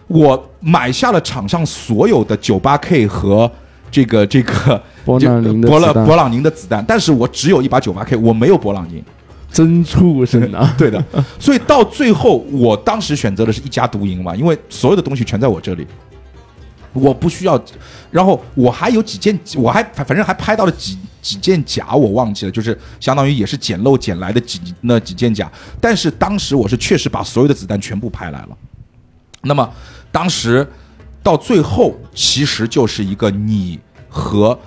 [0.07, 3.49] 我买下了场上所有的九八 K 和
[3.89, 9.03] 这个这个 博朗宁的博子弹朗宁的子弹，但是我只有一把九八 K，我没有博朗宁。
[9.53, 10.73] 真畜生啊！
[10.75, 11.01] 对的，
[11.39, 15.85] 所以到最后，我当时选择的是一家独赢嘛，因为所有的东西全在我这里，
[16.91, 17.63] 我不需要。
[18.09, 25.51] 然后我还有几件，我还反正还拍到了几几件甲，我忘记了，就是相当于也是捡漏捡来的几那几件甲。
[25.79, 28.57] 但是当时我是确实把所有的子弹全部拍来了。
[29.41, 29.67] 那么
[30.11, 30.67] 当时
[31.21, 33.79] 到最后，其实就是一个你
[34.09, 34.57] 和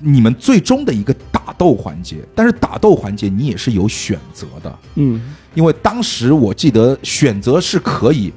[0.00, 1.14] 你们最终的一个
[1.44, 8.32] 打斗环节，但是打斗环节你也是有选择的，嗯，因为当时我记得选择是可以，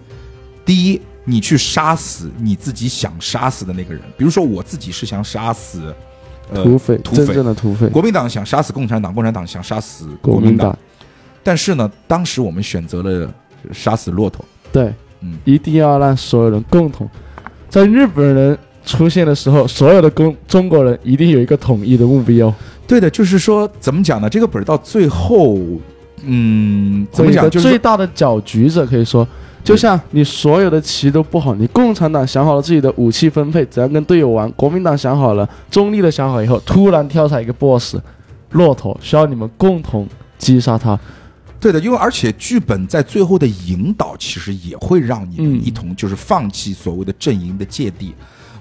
[0.66, 5.93] 第一，你去杀死你自己想杀死的那个人，比如说我自己是想杀死，
[6.51, 7.26] 呃，土匪，真土匪。
[7.26, 10.76] 真正的土匪，国民党想杀死共产党，共产党想杀死民国民党，
[11.43, 13.32] 但是呢，当时我们选择了
[13.72, 15.38] 杀死骆驼，对，嗯。
[15.43, 17.08] 一定要让所有人共同。
[17.70, 22.53] 在日本人出现的时候，所有的中中国人一定有一个统一的目标，
[22.88, 24.29] 对的，就是说怎么讲呢？
[24.29, 25.57] 这个本儿到最后，
[26.23, 27.49] 嗯，怎么讲？
[27.49, 29.27] 最大的搅局者，可以说，
[29.63, 37.97] 就像你所有的棋都不好，你共产党想好了自己的武器分配，怎样跟队友玩，国民党想好了，中立的想好以后，突然跳出来一个 BOSS，
[38.51, 40.07] 骆驼，需要你们共同
[40.38, 40.99] 击杀他。
[41.59, 48.13] 对的，因为而且剧本在最后的引导，其实也会让你们嗯一同就是放弃所谓的阵营的芥蒂。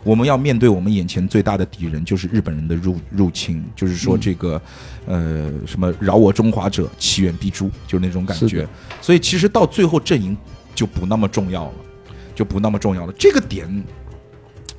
[0.05, 4.61] 我们要面对我们眼前最大的敌人，就是日本人的入入侵，就是说这个，
[5.07, 8.69] 呃，什么饶我中华者，其远必诛，就是那种感觉。
[9.01, 10.37] 所以其实到最后阵营
[10.75, 11.75] 就不那么重要了，
[12.35, 13.13] 就不那么重要了。
[13.19, 13.67] 这个点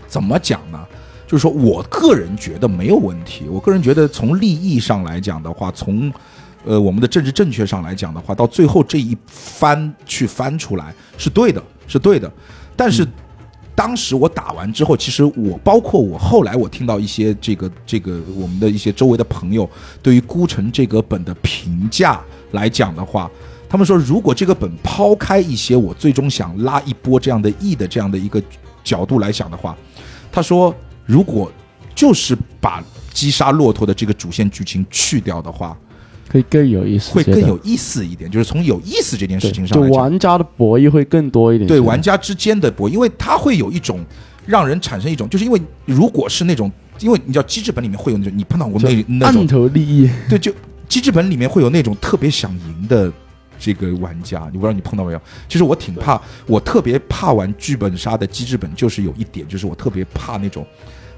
[0.08, 0.86] 怎么讲呢？
[1.28, 3.46] 就是说我个人觉得没有问题。
[3.50, 6.14] 我个人觉得从利益上来讲的话，从
[6.64, 12.32] 呃我们的政治正确上来讲的话，到最后这一翻去翻出来是对的，是对的。
[12.76, 13.08] 但是
[13.76, 19.70] 当时我打完之后，其实我包括我后来我听到一些这个这个我们的一些周围的朋友
[20.02, 22.22] 对于孤城这个本的评价
[22.52, 23.30] 来讲的话，
[23.68, 28.42] 他们说如果这个本抛开一些我最终想拉一波这样的意的这样的一个
[28.84, 29.76] 角度来想的话，
[30.32, 30.74] 他说
[31.06, 31.52] 如果
[31.94, 35.78] 就是把击杀骆驼的这个主线剧情去掉的话，
[36.28, 40.02] 可以更有意思，会更有意思一点，就是从有意思这件事情上来讲。
[40.02, 41.68] 玩家的博弈会更多一点。
[41.68, 44.04] 对玩家之间的博弈，因为它会有一种
[44.46, 50.52] 让人产生一种，就是因为如果是那种，因为你知道机制本里面会有那种，你碰到过那那暗种，头利益， 对，就
[50.90, 53.12] 机制本里面会有那种特别想赢的
[53.60, 55.22] 这个玩家，你不知道你碰到没有？
[55.48, 60.66] 其实我挺怕，我特别怕玩剧本杀的机制本，就是有一点，就是我特别怕那种。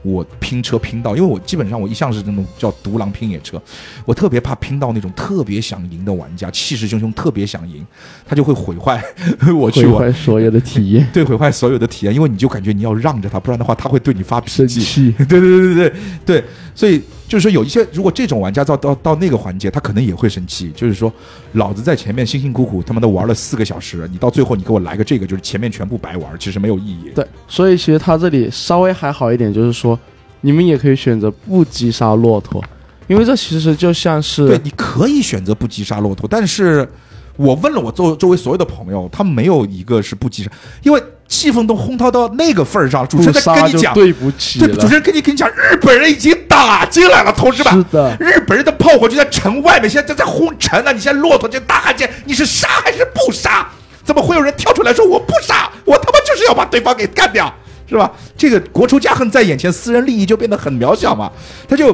[0.01, 3.61] 我拼车拼到，因为我基本上我一向是那种叫独狼拼野车，
[4.05, 7.85] 我特别怕拼到那种特别想赢的玩家，气势汹汹，特别想赢，
[8.25, 9.03] 他就会毁坏
[9.57, 15.13] 我去毁玩坏所有的体验， 对，毁坏所有的体验，因为你就感觉你要让着他，不然的话他会对你发脾气。
[15.27, 15.93] 对对对对对
[16.25, 16.43] 对，
[16.73, 21.11] 所以就是说有一些，如果这种玩家到到到那个环节，他可能也会生气，就是说
[21.53, 27.11] 老子在前面辛辛苦苦他妈的玩了四个小时，你到最后你给我来个这个，就是前面全部白玩，其实没有意义。
[27.13, 29.99] 对，所以其实他这里稍微还好一点，就是说
[30.41, 32.63] 你们也可以选择不击杀骆驼，
[33.07, 36.87] 因为这其实就像是对，你可以选择不击杀骆驼，但是
[37.35, 40.51] 我问了我周周围所有的朋友，他没有一个是不击杀，
[40.81, 47.73] 因为气氛都烘托到那个份儿上，主持人在跟你讲，对不起对，主持人跟你跟你讲，日本人已经打进来了，同志们。
[47.73, 50.93] 是的，日本人的炮火就在城外面，现在在在轰城呢。
[50.93, 53.67] 你现在骆驼这大汉奸，你是杀还是不杀？
[54.03, 57.53] 怎么会有人跳出来说我不杀，我他妈就是要把对方给干掉，
[57.89, 58.09] 是吧？
[58.37, 61.29] 这个国仇家恨在眼前，私人利益就变得很渺小嘛。
[61.67, 61.93] 他就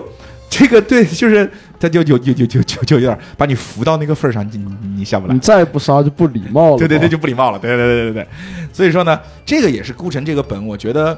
[0.55, 1.49] 这个对，就是
[1.79, 5.39] 他就有有有就就就有点把你扶到那个份儿上，你你你下不来你。
[5.39, 6.77] 再不杀就不礼貌了。
[6.77, 7.57] 对对对，就不礼貌了。
[7.57, 8.27] 对对对对对对，
[8.71, 11.17] 所以说呢，这个也是孤城这个本，我觉得，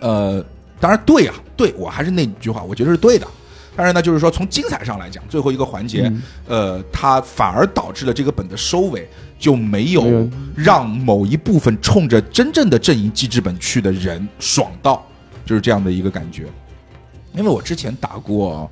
[0.00, 0.44] 呃，
[0.78, 3.26] 当然对啊，对我还是那句话，我觉得是对的。
[3.74, 15.02] 当然呢，就是说从精彩上来讲，最后一个环节，嗯呃，它反而导致了这个本的收尾就没有让某一部分冲着真正的阵营机制本去的人爽到，
[15.46, 16.44] 就是这样的一个感觉。
[17.34, 18.70] 因为我之前打过，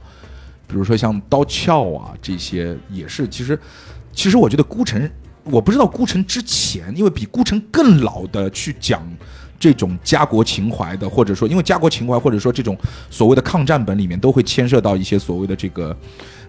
[0.66, 3.58] 比如说像刀鞘啊这些，也是其实
[4.12, 5.10] 其实我觉得孤城，
[5.44, 9.02] 我不知道孤城之前，因为比孤城更老的去讲
[9.58, 12.76] 这种家国情怀的，或者说因为家国情怀，或者说这种
[13.10, 15.96] 所谓的抗战本里面，都会牵涉到一些所谓的这个。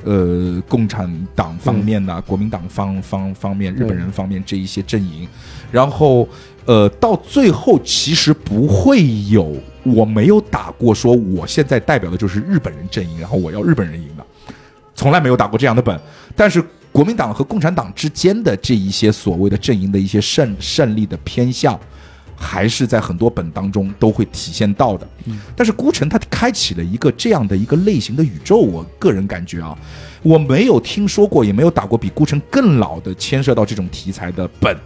[0.03, 5.27] 呃，共产党方面呐、国民党方方方面、日本人方面这一些阵营，
[5.71, 6.27] 然后
[6.65, 14.25] 呃，到最后其实不会有，我没有打过说我现在代表的就是日本人阵营，然后我要日本人赢的，
[14.93, 15.99] 从来没有打过这样的本。
[16.35, 21.79] 但是国民党和共产党之间的这一些所谓的阵营的一些胜胜利的偏向，
[22.35, 25.07] 还是在很多本当中都会体现到的。
[25.55, 29.77] 但是孤城它开启了一个这样的一个类型的宇宙，我个人感觉啊，
[30.21, 34.77] 我没有听说过，也没有打过比孤城更老的牵涉到这种题材的本。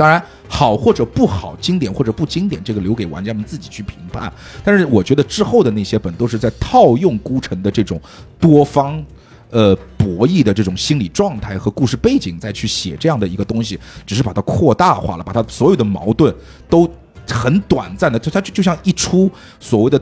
[0.00, 4.32] 当然，好或者不好，经典或者不经典，这个留给玩家们自己去评判。
[4.64, 8.00] 但是我觉得之后的那些本都是在套用孤城的这种
[8.38, 9.04] 多方。
[9.52, 13.76] 呃，博弈的这种心理状态和故事背景，再去写这样的一个东西，
[14.06, 16.32] 只是把它扩大化了，把它所有的矛盾
[16.68, 16.88] 都
[17.28, 19.28] 很短暂的，就它就就像一出
[19.58, 20.00] 所谓的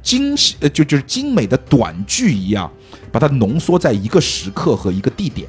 [0.00, 2.72] 精细呃，就就是精美的短剧一样，
[3.12, 5.46] 把它浓缩在一个时刻和一个地点，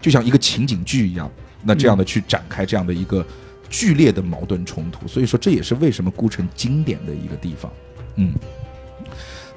[0.00, 1.30] 就像一个情景剧一样，
[1.62, 3.24] 那这样的去展开这样的一个
[3.68, 5.06] 剧烈的矛盾冲突。
[5.08, 7.70] 所以说，这也是为什么孤城经典的一个地方。
[8.16, 8.32] 嗯。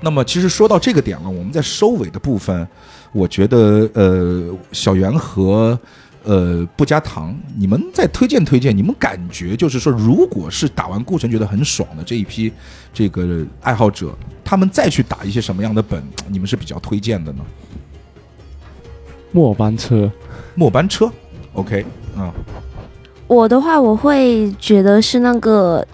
[0.03, 2.67] 那么，其实说到这个点了，我们在收尾的部分，
[3.11, 5.79] 我觉得呃，小袁和
[6.23, 12.51] 呃不加糖，你们再推荐推荐，你们感觉就是说，如果是打完孤城觉得很爽的这一批
[12.91, 17.45] 这个爱好者，他们再去打一些什么样的本，你们是比较推荐的呢？
[19.31, 20.11] 末班车，
[20.55, 21.11] 末班车
[21.53, 21.85] ，OK
[22.17, 22.33] 啊、
[23.27, 25.85] 我的话，我会觉得是那个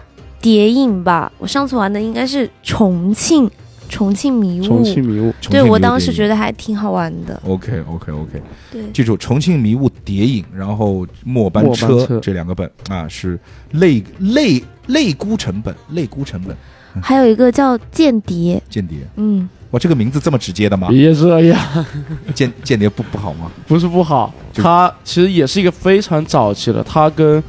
[0.42, 1.32] 谍影吧。
[1.38, 3.50] 我上次玩的应该是重庆
[3.90, 7.42] 重庆迷雾，重庆迷雾，对我当时觉得得还挺好玩的。
[7.46, 8.42] OK OK OK，
[8.72, 12.20] 对，记住《重庆迷雾》《谍影》，然后《末班车末班》车。
[12.20, 13.40] 这两个本啊，是
[13.72, 16.56] 类类类孤成本，类孤成本，
[17.02, 18.98] 还有一个叫间谍，间谍。
[19.16, 20.88] 嗯，哇，这个名字这么直接的吗？
[20.90, 21.86] 别这样，
[22.34, 23.52] 间间谍不不好吗？
[23.68, 27.44] 不是不好，就它其实也是一个非常早期的，他跟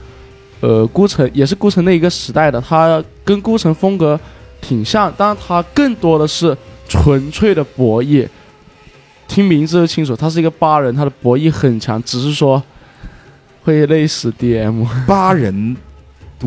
[0.60, 4.18] 呃孤城也是孤城那一个时代的，他跟孤城风格
[4.60, 6.56] 挺像，但是它更多的是
[6.88, 8.26] 纯粹的博弈。
[9.28, 12.60] 听名字就清楚，他是一个八人，他的博弈很强，只是说
[13.62, 14.84] 会累死 DM。
[15.06, 15.76] 八人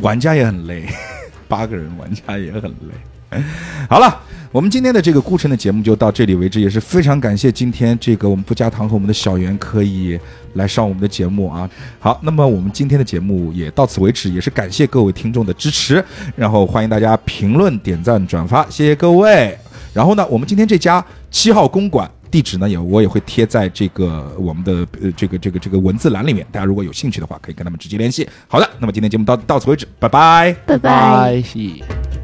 [0.01, 0.85] 玩家也很累，
[1.47, 3.41] 八个人玩家也很累。
[3.87, 4.19] 好了，
[4.51, 10.19] 我们今天的这个孤城的节目就到这里为止，也是非常感谢今天这个我们不加糖和我们的小袁可以
[10.55, 11.69] 来上我们的节目啊。
[11.99, 16.03] 好，那么我们今天的节目也到此为止，也是感谢各位听众的支持，
[16.35, 19.57] 然后欢迎大家评论、点赞、转发，谢谢各位。
[19.93, 22.09] 然后呢，我们今天这家七号公馆。
[22.29, 28.25] 地址呢也我也会贴在这个我们的呃这个这个这个文字栏里面，大家如果有兴趣的话，可以跟他们直接联系。
[28.47, 30.55] 好的，那么今天节目到到此为止，拜拜。
[30.65, 31.43] 拜拜。
[31.43, 32.20] 拜。